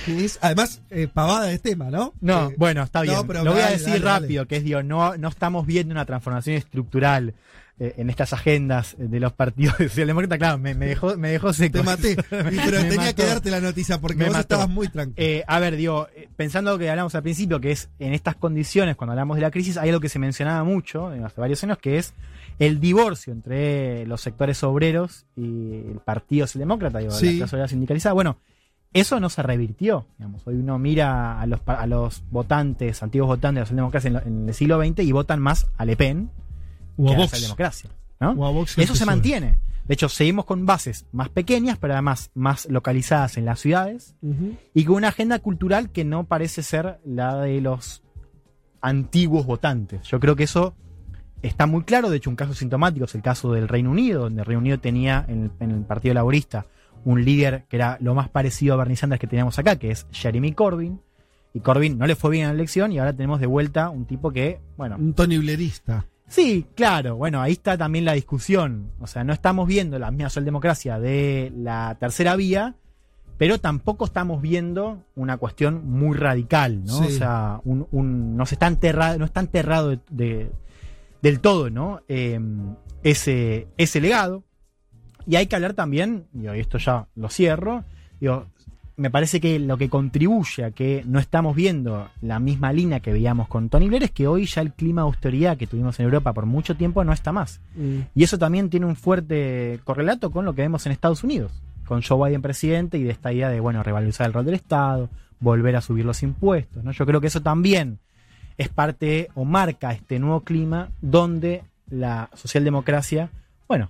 que 0.05 0.25
es, 0.25 0.39
además, 0.41 0.81
eh, 0.89 1.07
pavada 1.11 1.45
de 1.45 1.59
tema, 1.59 1.89
¿no? 1.91 2.13
No, 2.21 2.49
Eh, 2.49 2.55
bueno, 2.57 2.83
está 2.83 2.99
no, 3.03 3.11
bien. 3.11 3.27
pero 3.27 3.43
Lo 3.43 3.53
voy 3.53 3.61
a 3.61 3.69
decir 3.69 3.87
dale, 3.87 3.99
dale. 3.99 4.19
rápido, 4.19 4.47
que 4.47 4.57
es, 4.57 4.63
digo, 4.63 4.81
no, 4.83 5.15
no 5.17 5.27
estamos 5.29 5.65
viendo 5.65 5.91
una 5.91 6.05
transformación 6.05 6.55
estructural 6.55 7.33
en 7.77 8.09
estas 8.09 8.31
agendas 8.33 8.95
de 8.97 9.19
los 9.19 9.33
partidos 9.33 9.75
socialdemócratas. 9.77 10.37
Claro, 10.37 10.57
me, 10.57 10.73
me 10.75 10.85
dejó, 10.85 11.17
me 11.17 11.29
dejó 11.29 11.51
seco. 11.53 11.79
Te 11.79 11.83
maté. 11.83 12.11
Y- 12.13 12.15
pero 12.31 12.77
tenía 12.81 12.95
mató. 12.97 13.15
que 13.15 13.25
darte 13.25 13.51
la 13.51 13.59
noticia 13.59 13.99
porque 13.99 14.17
Me 14.19 14.25
vos 14.25 14.33
mató. 14.33 14.41
estabas 14.55 14.69
muy 14.69 14.87
tranquilo. 14.87 15.15
Eh, 15.27 15.43
a 15.45 15.59
ver, 15.59 15.75
digo, 15.75 16.07
eh, 16.15 16.29
pensando 16.35 16.71
lo 16.71 16.77
que 16.79 16.89
hablamos 16.89 17.13
al 17.15 17.23
principio, 17.23 17.59
que 17.59 17.71
es 17.71 17.89
en 17.99 18.13
estas 18.13 18.35
condiciones, 18.35 18.95
cuando 18.95 19.11
hablamos 19.11 19.35
de 19.35 19.41
la 19.41 19.51
crisis, 19.51 19.77
hay 19.77 19.89
algo 19.89 19.99
que 20.01 20.09
se 20.09 20.19
mencionaba 20.19 20.63
mucho 20.63 21.07
hace 21.07 21.41
varios 21.41 21.63
años, 21.63 21.77
que 21.79 21.97
es 21.97 22.13
el 22.59 22.79
divorcio 22.79 23.33
entre 23.33 24.05
los 24.07 24.21
sectores 24.21 24.63
obreros 24.63 25.25
y 25.35 25.73
el 25.91 25.99
Partido 26.05 26.47
Socialdemócrata, 26.47 26.99
digo, 26.99 27.11
Sí. 27.11 27.33
la 27.33 27.37
clase 27.39 27.55
obrera 27.55 27.67
sindicalizada. 27.67 28.13
Bueno, 28.13 28.37
eso 28.93 29.19
no 29.19 29.29
se 29.29 29.43
revirtió. 29.43 30.05
Digamos. 30.17 30.47
Hoy 30.47 30.55
uno 30.55 30.79
mira 30.79 31.41
a 31.41 31.45
los, 31.45 31.59
a 31.65 31.85
los 31.85 32.23
votantes, 32.31 33.03
antiguos 33.03 33.27
votantes 33.27 33.55
de 33.55 33.59
la 33.59 33.65
socialdemocracia 33.65 34.07
en, 34.09 34.15
en 34.43 34.47
el 34.47 34.53
siglo 34.55 34.79
XX 34.81 34.99
y 34.99 35.11
votan 35.11 35.41
más 35.41 35.67
a 35.77 35.83
Le 35.83 35.97
Pen 35.97 36.29
O 36.97 37.11
a 37.11 37.15
Vox. 37.15 37.55
¿no? 38.19 38.31
O 38.31 38.45
a 38.45 38.51
Vox 38.51 38.77
Eso 38.77 38.93
se 38.93 38.99
PSOE. 38.99 39.05
mantiene. 39.05 39.55
De 39.87 39.93
hecho, 39.93 40.09
seguimos 40.09 40.45
con 40.45 40.65
bases 40.65 41.05
más 41.11 41.29
pequeñas, 41.29 41.77
pero 41.79 41.93
además 41.93 42.31
más 42.33 42.67
localizadas 42.69 43.37
en 43.37 43.45
las 43.45 43.59
ciudades 43.59 44.15
y 44.73 44.83
con 44.83 44.95
una 44.95 45.09
agenda 45.09 45.37
cultural 45.39 45.91
que 45.91 46.03
no 46.03 46.23
parece 46.23 46.63
ser 46.63 46.99
la 47.05 47.37
de 47.37 47.61
los 47.61 48.01
antiguos 48.81 49.45
votantes. 49.45 50.01
Yo 50.07 50.19
creo 50.19 50.35
que 50.35 50.43
eso 50.43 50.75
está 51.43 51.67
muy 51.67 51.83
claro. 51.83 52.09
De 52.09 52.17
hecho, 52.17 52.29
un 52.31 52.35
caso 52.35 52.53
sintomático 52.53 53.05
es 53.05 53.13
el 53.15 53.21
caso 53.21 53.51
del 53.53 53.67
Reino 53.67 53.91
Unido, 53.91 54.21
donde 54.23 54.41
el 54.41 54.45
Reino 54.45 54.59
Unido 54.61 54.79
tenía 54.79 55.23
en 55.27 55.43
el, 55.43 55.51
en 55.59 55.71
el 55.71 55.81
Partido 55.83 56.15
Laborista 56.15 56.65
un 57.03 57.23
líder 57.23 57.65
que 57.69 57.75
era 57.75 57.97
lo 58.01 58.15
más 58.15 58.29
parecido 58.29 58.73
a 58.73 58.77
Bernie 58.77 58.95
Sanders 58.95 59.19
que 59.19 59.27
teníamos 59.27 59.59
acá, 59.59 59.75
que 59.75 59.91
es 59.91 60.07
Jeremy 60.11 60.53
Corbyn. 60.53 60.99
Y 61.53 61.59
Corbyn 61.59 61.97
no 61.97 62.07
le 62.07 62.15
fue 62.15 62.31
bien 62.31 62.43
en 62.45 62.49
la 62.49 62.55
elección 62.55 62.91
y 62.91 62.97
ahora 62.97 63.13
tenemos 63.13 63.39
de 63.39 63.45
vuelta 63.45 63.89
un 63.89 64.05
tipo 64.05 64.31
que, 64.31 64.59
bueno, 64.77 64.97
Un 64.97 65.13
Tony 65.13 65.37
Blairista. 65.37 66.05
Sí, 66.27 66.65
claro. 66.75 67.15
Bueno, 67.15 67.41
ahí 67.41 67.53
está 67.53 67.77
también 67.77 68.05
la 68.05 68.13
discusión. 68.13 68.91
O 68.99 69.07
sea, 69.07 69.23
no 69.23 69.31
estamos 69.33 69.67
viendo 69.67 69.99
la 69.99 70.11
misma 70.11 70.29
socialdemocracia 70.29 70.99
de 70.99 71.51
la 71.55 71.95
tercera 71.99 72.35
vía, 72.35 72.75
pero 73.37 73.59
tampoco 73.59 74.05
estamos 74.05 74.41
viendo 74.41 75.03
una 75.15 75.37
cuestión 75.37 75.87
muy 75.89 76.17
radical, 76.17 76.83
¿no? 76.83 77.03
Sí. 77.03 77.05
O 77.07 77.17
sea, 77.17 77.61
un, 77.63 77.87
un- 77.91 78.35
no 78.37 78.45
se 78.45 78.55
está 78.55 78.67
enterrado, 78.67 79.19
no 79.19 79.25
está 79.25 79.39
enterrado 79.41 79.89
de, 79.89 79.99
de- 80.09 80.51
del 81.21 81.39
todo, 81.41 81.69
¿no? 81.69 82.01
Eh, 82.07 82.39
ese, 83.03 83.67
ese 83.77 84.01
legado. 84.01 84.43
Y 85.27 85.35
hay 85.37 85.47
que 85.47 85.55
hablar 85.55 85.73
también, 85.73 86.27
y 86.33 86.47
esto 86.47 86.77
ya 86.77 87.07
lo 87.15 87.29
cierro, 87.29 87.83
digo, 88.19 88.45
me 88.97 89.09
parece 89.09 89.41
que 89.41 89.59
lo 89.59 89.77
que 89.77 89.89
contribuye 89.89 90.63
a 90.63 90.71
que 90.71 91.03
no 91.05 91.19
estamos 91.19 91.55
viendo 91.55 92.09
la 92.21 92.39
misma 92.39 92.71
línea 92.71 93.01
que 93.01 93.11
veíamos 93.11 93.47
con 93.47 93.69
Tony 93.69 93.87
Blair 93.87 94.03
es 94.03 94.11
que 94.11 94.27
hoy 94.27 94.45
ya 94.45 94.61
el 94.61 94.71
clima 94.71 95.01
de 95.01 95.07
austeridad 95.07 95.57
que 95.57 95.67
tuvimos 95.67 95.99
en 95.99 96.05
Europa 96.05 96.33
por 96.33 96.45
mucho 96.45 96.75
tiempo 96.75 97.03
no 97.03 97.11
está 97.11 97.33
más. 97.33 97.59
Y 98.15 98.23
eso 98.23 98.37
también 98.37 98.69
tiene 98.69 98.85
un 98.85 98.95
fuerte 98.95 99.79
correlato 99.83 100.31
con 100.31 100.45
lo 100.45 100.53
que 100.55 100.61
vemos 100.61 100.85
en 100.85 100.93
Estados 100.93 101.23
Unidos, 101.23 101.51
con 101.85 102.01
Joe 102.01 102.29
Biden 102.29 102.41
presidente 102.41 102.97
y 102.97 103.03
de 103.03 103.11
esta 103.11 103.33
idea 103.33 103.49
de, 103.49 103.59
bueno, 103.59 103.83
revalorizar 103.83 104.27
el 104.27 104.33
rol 104.33 104.45
del 104.45 104.55
Estado, 104.55 105.09
volver 105.39 105.75
a 105.75 105.81
subir 105.81 106.05
los 106.05 106.23
impuestos, 106.23 106.83
¿no? 106.83 106.91
Yo 106.91 107.05
creo 107.05 107.19
que 107.19 107.27
eso 107.27 107.41
también 107.41 107.99
es 108.57 108.69
parte 108.69 109.29
o 109.35 109.43
marca 109.43 109.91
este 109.91 110.19
nuevo 110.19 110.41
clima 110.41 110.89
donde 111.01 111.63
la 111.89 112.29
socialdemocracia, 112.33 113.29
bueno, 113.67 113.89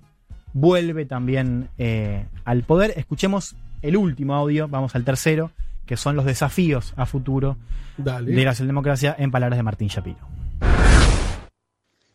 vuelve 0.52 1.06
también 1.06 1.68
eh, 1.78 2.26
al 2.44 2.64
poder. 2.64 2.94
Escuchemos 2.96 3.54
el 3.82 3.96
último 3.96 4.34
audio, 4.34 4.68
vamos 4.68 4.94
al 4.94 5.04
tercero, 5.04 5.50
que 5.86 5.96
son 5.96 6.16
los 6.16 6.24
desafíos 6.24 6.92
a 6.96 7.06
futuro 7.06 7.56
Dale. 7.96 8.32
de 8.32 8.44
la 8.44 8.52
socialdemocracia 8.52 9.14
en 9.18 9.30
palabras 9.30 9.58
de 9.58 9.62
Martín 9.62 9.88
Shapiro. 9.88 10.18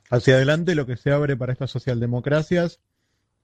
Hacia 0.09 0.35
adelante 0.35 0.75
lo 0.75 0.85
que 0.85 0.97
se 0.97 1.11
abre 1.11 1.37
para 1.37 1.53
estas 1.53 1.71
socialdemocracias 1.71 2.81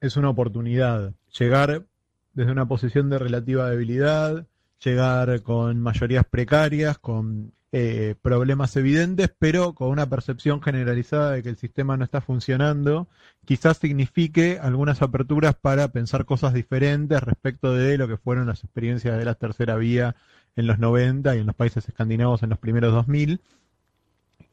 es 0.02 0.18
una 0.18 0.30
oportunidad. 0.30 1.14
Llegar 1.38 1.86
desde 2.34 2.52
una 2.52 2.68
posición 2.68 3.10
de 3.10 3.20
relativa 3.20 3.70
debilidad, 3.70 4.46
llegar 4.84 5.42
con 5.42 5.80
mayorías 5.82 6.26
precarias, 6.26 6.98
con 6.98 7.54
eh, 7.72 8.16
problemas 8.22 8.76
evidentes, 8.76 9.30
pero 9.38 9.74
con 9.74 9.90
una 9.90 10.10
percepción 10.10 10.62
generalizada 10.62 11.32
de 11.32 11.44
que 11.44 11.50
el 11.50 11.58
sistema 11.58 11.98
no 11.98 12.06
está 12.06 12.22
funcionando, 12.22 13.08
quizás 13.46 13.78
signifique 13.78 14.60
algunas 14.62 15.02
aperturas 15.02 15.56
para 15.56 15.90
pensar 15.90 16.26
cosas 16.26 16.54
diferentes 16.54 17.22
respecto 17.22 17.74
de 17.74 17.98
lo 17.98 18.08
que 18.08 18.18
fueron 18.18 18.48
las 18.48 18.64
experiencias 18.64 19.18
de 19.18 19.26
la 19.26 19.36
tercera 19.36 19.76
vía 19.76 20.16
en 20.56 20.68
los 20.68 20.80
90 20.80 21.36
y 21.36 21.40
en 21.40 21.46
los 21.46 21.56
países 21.56 21.88
escandinavos 21.88 22.44
en 22.44 22.50
los 22.50 22.60
primeros 22.60 22.94
2000, 22.94 23.42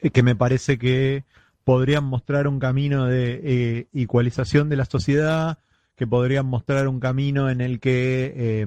eh, 0.01 0.11
que 0.11 0.23
me 0.23 0.37
parece 0.37 0.79
que 0.79 1.25
podrían 1.65 2.05
mostrar 2.05 2.47
un 2.47 2.59
camino 2.59 3.07
de 3.07 3.41
eh, 3.43 3.89
igualización 3.93 4.69
de 4.69 4.77
la 4.77 4.85
sociedad, 4.85 5.59
que 5.97 6.07
podrían 6.07 6.47
mostrar 6.47 6.89
un 6.89 7.01
camino 7.01 7.49
en 7.49 7.61
el 7.61 7.81
que 7.81 8.35
eh, 8.37 8.67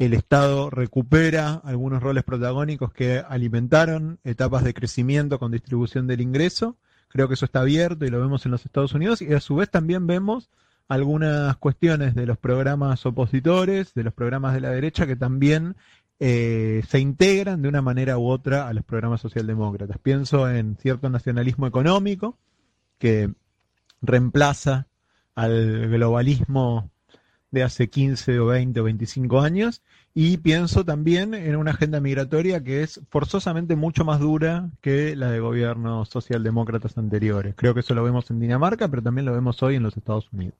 el 0.00 0.14
Estado 0.14 0.70
recupera 0.70 1.60
algunos 1.62 2.02
roles 2.02 2.24
protagónicos 2.24 2.90
que 2.90 3.18
alimentaron 3.18 4.18
etapas 4.24 4.64
de 4.64 4.72
crecimiento 4.72 5.38
con 5.38 5.52
distribución 5.52 6.06
del 6.06 6.22
ingreso. 6.22 6.78
Creo 7.08 7.28
que 7.28 7.34
eso 7.34 7.44
está 7.44 7.60
abierto 7.60 8.06
y 8.06 8.08
lo 8.08 8.18
vemos 8.18 8.46
en 8.46 8.52
los 8.52 8.64
Estados 8.64 8.94
Unidos 8.94 9.20
y 9.20 9.34
a 9.34 9.40
su 9.40 9.56
vez 9.56 9.70
también 9.70 10.06
vemos 10.06 10.48
algunas 10.88 11.54
cuestiones 11.58 12.14
de 12.14 12.24
los 12.24 12.38
programas 12.38 13.04
opositores, 13.04 13.92
de 13.92 14.04
los 14.04 14.14
programas 14.14 14.54
de 14.54 14.62
la 14.62 14.70
derecha 14.70 15.06
que 15.06 15.16
también 15.16 15.76
eh, 16.18 16.82
se 16.88 16.98
integran 16.98 17.60
de 17.60 17.68
una 17.68 17.82
manera 17.82 18.16
u 18.16 18.26
otra 18.26 18.68
a 18.68 18.72
los 18.72 18.84
programas 18.84 19.20
socialdemócratas. 19.20 19.98
Pienso 19.98 20.48
en 20.48 20.78
cierto 20.78 21.10
nacionalismo 21.10 21.66
económico 21.66 22.38
que 22.98 23.34
reemplaza 24.00 24.86
al 25.34 25.90
globalismo 25.90 26.90
de 27.50 27.62
hace 27.62 27.88
15 27.88 28.38
o 28.40 28.46
20 28.46 28.80
o 28.80 28.84
25 28.84 29.40
años 29.40 29.82
y 30.14 30.38
pienso 30.38 30.84
también 30.84 31.34
en 31.34 31.56
una 31.56 31.72
agenda 31.72 32.00
migratoria 32.00 32.62
que 32.62 32.82
es 32.82 33.00
forzosamente 33.10 33.76
mucho 33.76 34.04
más 34.04 34.20
dura 34.20 34.70
que 34.80 35.14
la 35.16 35.30
de 35.30 35.40
gobiernos 35.40 36.08
socialdemócratas 36.08 36.98
anteriores. 36.98 37.54
Creo 37.56 37.74
que 37.74 37.80
eso 37.80 37.94
lo 37.94 38.02
vemos 38.04 38.30
en 38.30 38.40
Dinamarca, 38.40 38.88
pero 38.88 39.02
también 39.02 39.24
lo 39.26 39.32
vemos 39.32 39.62
hoy 39.62 39.76
en 39.76 39.82
los 39.82 39.96
Estados 39.96 40.28
Unidos. 40.32 40.54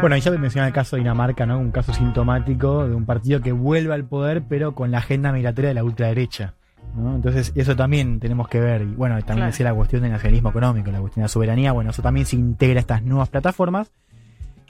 Bueno, 0.00 0.16
y 0.16 0.20
ya 0.20 0.30
mencionaba 0.32 0.68
el 0.68 0.74
caso 0.74 0.96
de 0.96 1.00
Dinamarca, 1.00 1.46
¿no? 1.46 1.58
Un 1.58 1.70
caso 1.70 1.92
sintomático 1.92 2.86
de 2.86 2.94
un 2.94 3.06
partido 3.06 3.40
que 3.40 3.52
vuelve 3.52 3.94
al 3.94 4.04
poder, 4.04 4.42
pero 4.48 4.74
con 4.74 4.90
la 4.90 4.98
agenda 4.98 5.32
migratoria 5.32 5.68
de 5.68 5.74
la 5.74 5.84
ultraderecha. 5.84 6.54
¿no? 6.94 7.14
Entonces, 7.16 7.52
eso 7.56 7.74
también 7.76 8.20
tenemos 8.20 8.48
que 8.48 8.60
ver. 8.60 8.82
Y 8.82 8.86
bueno, 8.94 9.16
también 9.16 9.36
Claro. 9.36 9.50
decía 9.50 9.64
la 9.66 9.74
cuestión 9.74 10.02
del 10.02 10.12
nacionalismo 10.12 10.50
económico, 10.50 10.90
la 10.90 11.00
cuestión 11.00 11.22
de 11.22 11.24
la 11.24 11.28
soberanía. 11.28 11.72
Bueno, 11.72 11.90
eso 11.90 12.02
también 12.02 12.26
se 12.26 12.36
integra 12.36 12.78
a 12.78 12.80
estas 12.80 13.02
nuevas 13.02 13.28
plataformas. 13.28 13.90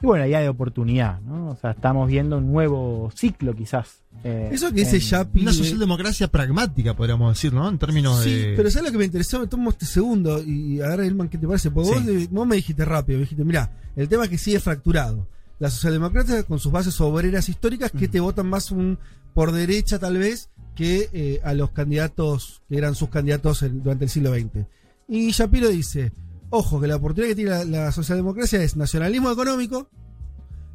Y 0.02 0.06
bueno, 0.06 0.24
la 0.24 0.28
idea 0.28 0.40
de 0.40 0.48
oportunidad, 0.50 1.20
¿no? 1.22 1.48
O 1.50 1.56
sea, 1.56 1.70
estamos 1.70 2.06
viendo 2.08 2.36
un 2.38 2.52
nuevo 2.52 3.10
ciclo, 3.14 3.54
quizás. 3.54 4.02
eh, 4.24 4.50
Eso 4.52 4.68
que 4.68 4.80
dice 4.80 4.98
Yapi. 5.00 5.40
Una 5.42 5.50
de- 5.52 5.56
socialdemocracia 5.56 6.28
pragmática, 6.28 6.94
podríamos 6.94 7.34
decir, 7.34 7.52
¿no? 7.52 7.68
En 7.68 7.78
términos 7.78 8.22
Sí, 8.22 8.34
de. 8.34 8.54
pero 8.56 8.70
¿sabes 8.70 8.86
lo 8.88 8.92
que 8.92 8.98
me 8.98 9.04
interesó? 9.06 9.40
Me 9.40 9.46
tomo 9.46 9.70
este 9.70 9.86
segundo 9.86 10.42
y 10.42 10.80
agarra 10.80 11.06
Elman, 11.06 11.28
¿qué 11.28 11.38
te 11.38 11.46
parece? 11.46 11.70
Porque 11.70 11.90
Sí. 11.98 12.12
vos, 12.26 12.30
vos 12.30 12.46
me 12.46 12.56
dijiste 12.56 12.84
rápido, 12.84 13.18
me 13.18 13.24
dijiste, 13.24 13.44
mira, 13.44 13.70
el 13.96 14.08
tema 14.08 14.24
es 14.24 14.30
que 14.30 14.38
sigue 14.38 14.60
fracturado. 14.60 15.26
La 15.58 15.70
socialdemocracia 15.70 16.42
con 16.42 16.58
sus 16.58 16.70
bases 16.70 17.00
obreras 17.00 17.48
históricas 17.48 17.90
que 17.90 18.08
te 18.08 18.20
votan 18.20 18.46
más 18.46 18.70
un 18.70 18.98
por 19.32 19.52
derecha 19.52 19.98
tal 19.98 20.18
vez 20.18 20.50
que 20.74 21.08
eh, 21.14 21.40
a 21.42 21.54
los 21.54 21.70
candidatos 21.70 22.60
que 22.68 22.76
eran 22.76 22.94
sus 22.94 23.08
candidatos 23.08 23.62
en- 23.62 23.82
durante 23.82 24.04
el 24.04 24.10
siglo 24.10 24.34
XX. 24.34 24.66
Y 25.08 25.30
Shapiro 25.30 25.68
dice, 25.68 26.12
ojo, 26.50 26.80
que 26.80 26.86
la 26.86 26.96
oportunidad 26.96 27.28
que 27.30 27.34
tiene 27.36 27.50
la, 27.50 27.64
la 27.64 27.92
socialdemocracia 27.92 28.62
es 28.62 28.76
nacionalismo 28.76 29.30
económico 29.30 29.88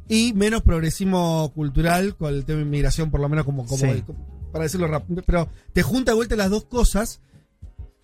y 0.08 0.32
menos 0.34 0.62
progresismo 0.62 1.50
cultural 1.54 2.16
con 2.16 2.34
el 2.34 2.44
tema 2.44 2.58
de 2.58 2.64
inmigración, 2.66 3.10
por 3.10 3.20
lo 3.20 3.28
menos 3.28 3.44
como, 3.44 3.64
como, 3.64 3.78
Sí. 3.92 4.02
como- 4.06 4.50
para 4.52 4.64
decirlo 4.64 4.86
rápido. 4.86 5.22
Pero 5.24 5.48
te 5.72 5.82
junta 5.82 6.12
de 6.12 6.16
vuelta 6.16 6.36
las 6.36 6.50
dos 6.50 6.64
cosas 6.64 7.20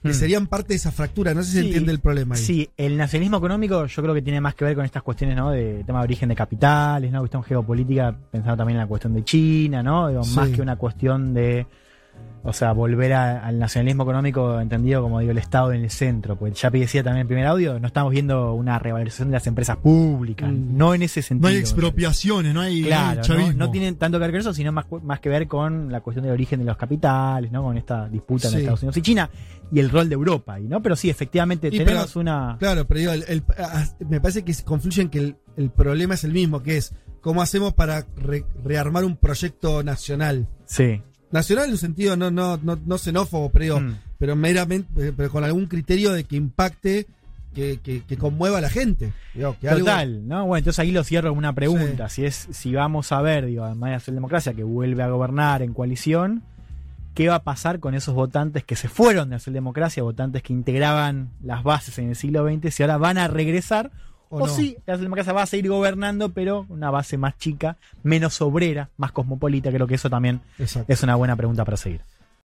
que 0.03 0.11
Hmm. 0.11 0.15
serían 0.15 0.47
parte 0.47 0.69
de 0.69 0.77
esa 0.77 0.93
fractura. 0.93 1.35
No 1.35 1.43
sé 1.43 1.51
si 1.51 1.59
se 1.59 1.65
entiende 1.67 1.93
el 1.93 1.99
problema 1.99 2.37
ahí. 2.37 2.41
Sí, 2.43 2.71
el 2.77 2.97
nacionalismo 2.97 3.37
económico 3.39 3.85
yo 3.85 4.03
creo 4.03 4.15
que 4.15 4.23
tiene 4.23 4.41
más 4.41 4.55
que 4.55 4.65
ver 4.65 4.75
con 4.77 4.85
estas 4.85 5.03
cuestiones, 5.03 5.37
¿no? 5.37 5.51
De 5.51 5.83
tema 5.85 5.99
de 5.99 6.05
origen 6.05 6.29
de 6.31 6.37
capitales, 6.37 7.11
¿no? 7.13 7.19
Cuestión 7.19 7.43
geopolítica, 7.43 8.17
pensando 8.31 8.57
también 8.57 8.77
en 8.77 8.83
la 8.85 8.87
cuestión 8.87 9.13
de 9.13 9.25
China, 9.25 9.83
¿no? 9.83 10.09
Digo, 10.09 10.23
Sí. 10.25 10.37
Más 10.37 10.49
que 10.51 10.63
una 10.63 10.77
cuestión 10.77 11.35
de, 11.35 11.67
o 12.45 12.53
sea, 12.53 12.73
volver 12.73 13.13
a- 13.13 13.45
al 13.45 13.59
nacionalismo 13.59 14.05
económico 14.05 14.61
entendido 14.61 15.03
como, 15.03 15.19
digo, 15.21 15.33
el 15.33 15.39
Estado 15.39 15.73
en 15.73 15.83
el 15.83 15.91
centro. 15.91 16.37
Pues 16.37 16.59
ya 16.59 16.71
decía 16.71 17.03
también 17.03 17.19
en 17.19 17.21
el 17.23 17.27
primer 17.27 17.47
audio, 17.47 17.79
no 17.81 17.87
estamos 17.89 18.13
viendo 18.13 18.55
una 18.55 18.79
revalorización 18.79 19.29
de 19.29 19.35
las 19.35 19.47
empresas 19.49 19.77
públicas, 19.77 20.49
Mm. 20.51 20.77
no 20.77 20.95
en 20.95 21.03
ese 21.03 21.21
sentido. 21.21 21.49
no 21.51 21.55
hay 21.55 21.61
expropiaciones, 21.61 22.55
no 22.55 22.61
hay, 22.61 22.81
no 22.81 22.87
hay 22.87 22.91
Claro, 22.93 23.17
no, 23.17 23.23
chavismo. 23.23 23.53
no 23.55 23.71
tienen 23.71 23.97
tanto 23.97 24.19
que 24.19 24.23
ver 24.23 24.31
con 24.31 24.41
eso, 24.41 24.55
sino 24.55 24.73
más, 24.73 24.87
más 25.03 25.21
que 25.21 25.29
ver 25.29 25.49
con 25.49 25.91
la 25.93 26.01
cuestión 26.01 26.25
del 26.25 26.33
origen 26.33 26.61
de 26.61 26.65
los 26.67 26.77
capitales, 26.77 27.51
¿no? 27.53 27.63
Con 27.63 27.77
esta 27.77 28.09
disputa 28.09 28.47
entre 28.47 28.61
Sí. 28.61 28.65
Estados 28.65 28.83
Unidos 28.83 28.97
y 28.97 29.03
China 29.03 29.31
y 29.73 29.81
el 29.81 29.91
rol 29.91 30.09
de 30.09 30.15
Europa 30.15 30.55
ahí, 30.55 30.65
¿no? 30.69 30.81
Pero 30.81 30.97
sí, 30.97 31.11
efectivamente, 31.11 31.69
Y 31.69 31.79
tenemos 31.79 32.07
pero- 32.13 32.21
una. 32.21 32.57
Claro, 32.59 32.87
pero 32.87 33.01
digo, 33.01 33.13
el- 33.13 33.25
el- 33.29 33.43
ah, 33.59 33.85
me 34.09 34.21
parece 34.21 34.43
que 34.45 34.55
se 34.55 34.65
confluyen 34.65 35.11
que 35.11 35.19
el, 35.19 35.37
el 35.57 35.71
problema 35.71 36.15
es 36.15 36.25
el 36.25 36.33
mismo, 36.33 36.63
que 36.63 36.77
es 36.79 36.95
cómo 37.21 37.43
hacemos 37.43 37.75
para 37.75 38.07
re- 38.17 38.45
rearmar 38.65 39.05
un 39.05 39.17
proyecto 39.17 39.83
nacional. 39.83 40.47
Sí. 40.65 41.03
Nacional 41.31 41.67
en 41.67 41.73
un 41.73 41.79
sentido 41.79 42.17
no, 42.17 42.31
no, 42.31 42.57
no, 42.63 42.79
no 42.87 42.99
xenófobo, 42.99 43.51
pero, 43.51 43.63
digo, 43.65 43.81
Mm. 43.81 43.95
pero 44.19 44.37
meramente, 44.37 45.09
eh, 45.09 45.13
pero 45.17 45.31
con 45.31 45.45
algún 45.45 45.67
criterio 45.67 46.13
de 46.13 46.25
que 46.25 46.37
impacte, 46.37 47.07
que, 47.55 47.81
que, 47.83 48.03
que 48.03 48.17
conmueva 48.17 48.59
a 48.59 48.61
la 48.61 48.71
gente. 48.71 49.13
Digo, 49.35 49.57
que 49.61 49.69
algo- 49.69 49.81
Total, 49.87 50.27
¿no? 50.29 50.47
Bueno, 50.47 50.59
entonces 50.59 50.79
ahí 50.79 50.93
lo 50.93 51.03
cierro 51.05 51.31
con 51.31 51.39
una 51.39 51.55
pregunta. 51.55 52.09
Si 52.09 52.25
es, 52.25 52.47
si 52.53 52.73
vamos 52.75 53.11
a 53.13 53.21
ver, 53.21 53.47
digo, 53.47 53.65
además 53.65 53.91
de 53.91 53.97
hacer 53.97 54.15
democracia 54.15 54.53
que 54.55 54.63
vuelve 54.63 55.03
a 55.03 55.09
gobernar 55.09 55.63
en 55.63 55.73
coalición, 55.75 56.43
¿qué 57.15 57.29
va 57.29 57.37
a 57.37 57.43
pasar 57.43 57.81
con 57.81 57.95
esos 57.95 58.15
votantes 58.15 58.63
que 58.65 58.77
se 58.77 58.89
fueron 58.89 59.31
de 59.31 59.37
hacer 59.37 59.53
democracia, 59.53 60.03
votantes 60.05 60.43
que 60.43 60.53
integraban 60.53 61.31
las 61.43 61.65
bases 61.65 61.99
en 61.99 62.11
el 62.11 62.17
siglo 62.17 62.47
XX, 62.49 62.73
si 62.73 62.83
ahora 62.85 62.97
van 62.99 63.19
a 63.19 63.27
regresar? 63.29 63.91
¿O 64.31 64.37
O, 64.39 64.47
no? 64.47 64.53
si 64.53 64.77
la 64.87 64.97
democracia 64.97 65.33
va 65.33 65.43
a 65.43 65.47
seguir 65.47 65.69
gobernando, 65.71 66.29
pero 66.31 66.67
una 66.69 66.91
base 66.91 67.17
más 67.17 67.39
chica, 67.39 67.77
menos 68.03 68.41
obrera, 68.43 68.91
más 68.97 69.13
cosmopolita, 69.13 69.71
creo 69.73 69.87
que 69.87 69.95
eso 69.95 70.11
también 70.11 70.41
Exacto. 70.59 70.93
es 70.93 71.03
una 71.03 71.15
buena 71.17 71.35
pregunta 71.37 71.65
para 71.65 71.77
seguir. 71.77 72.01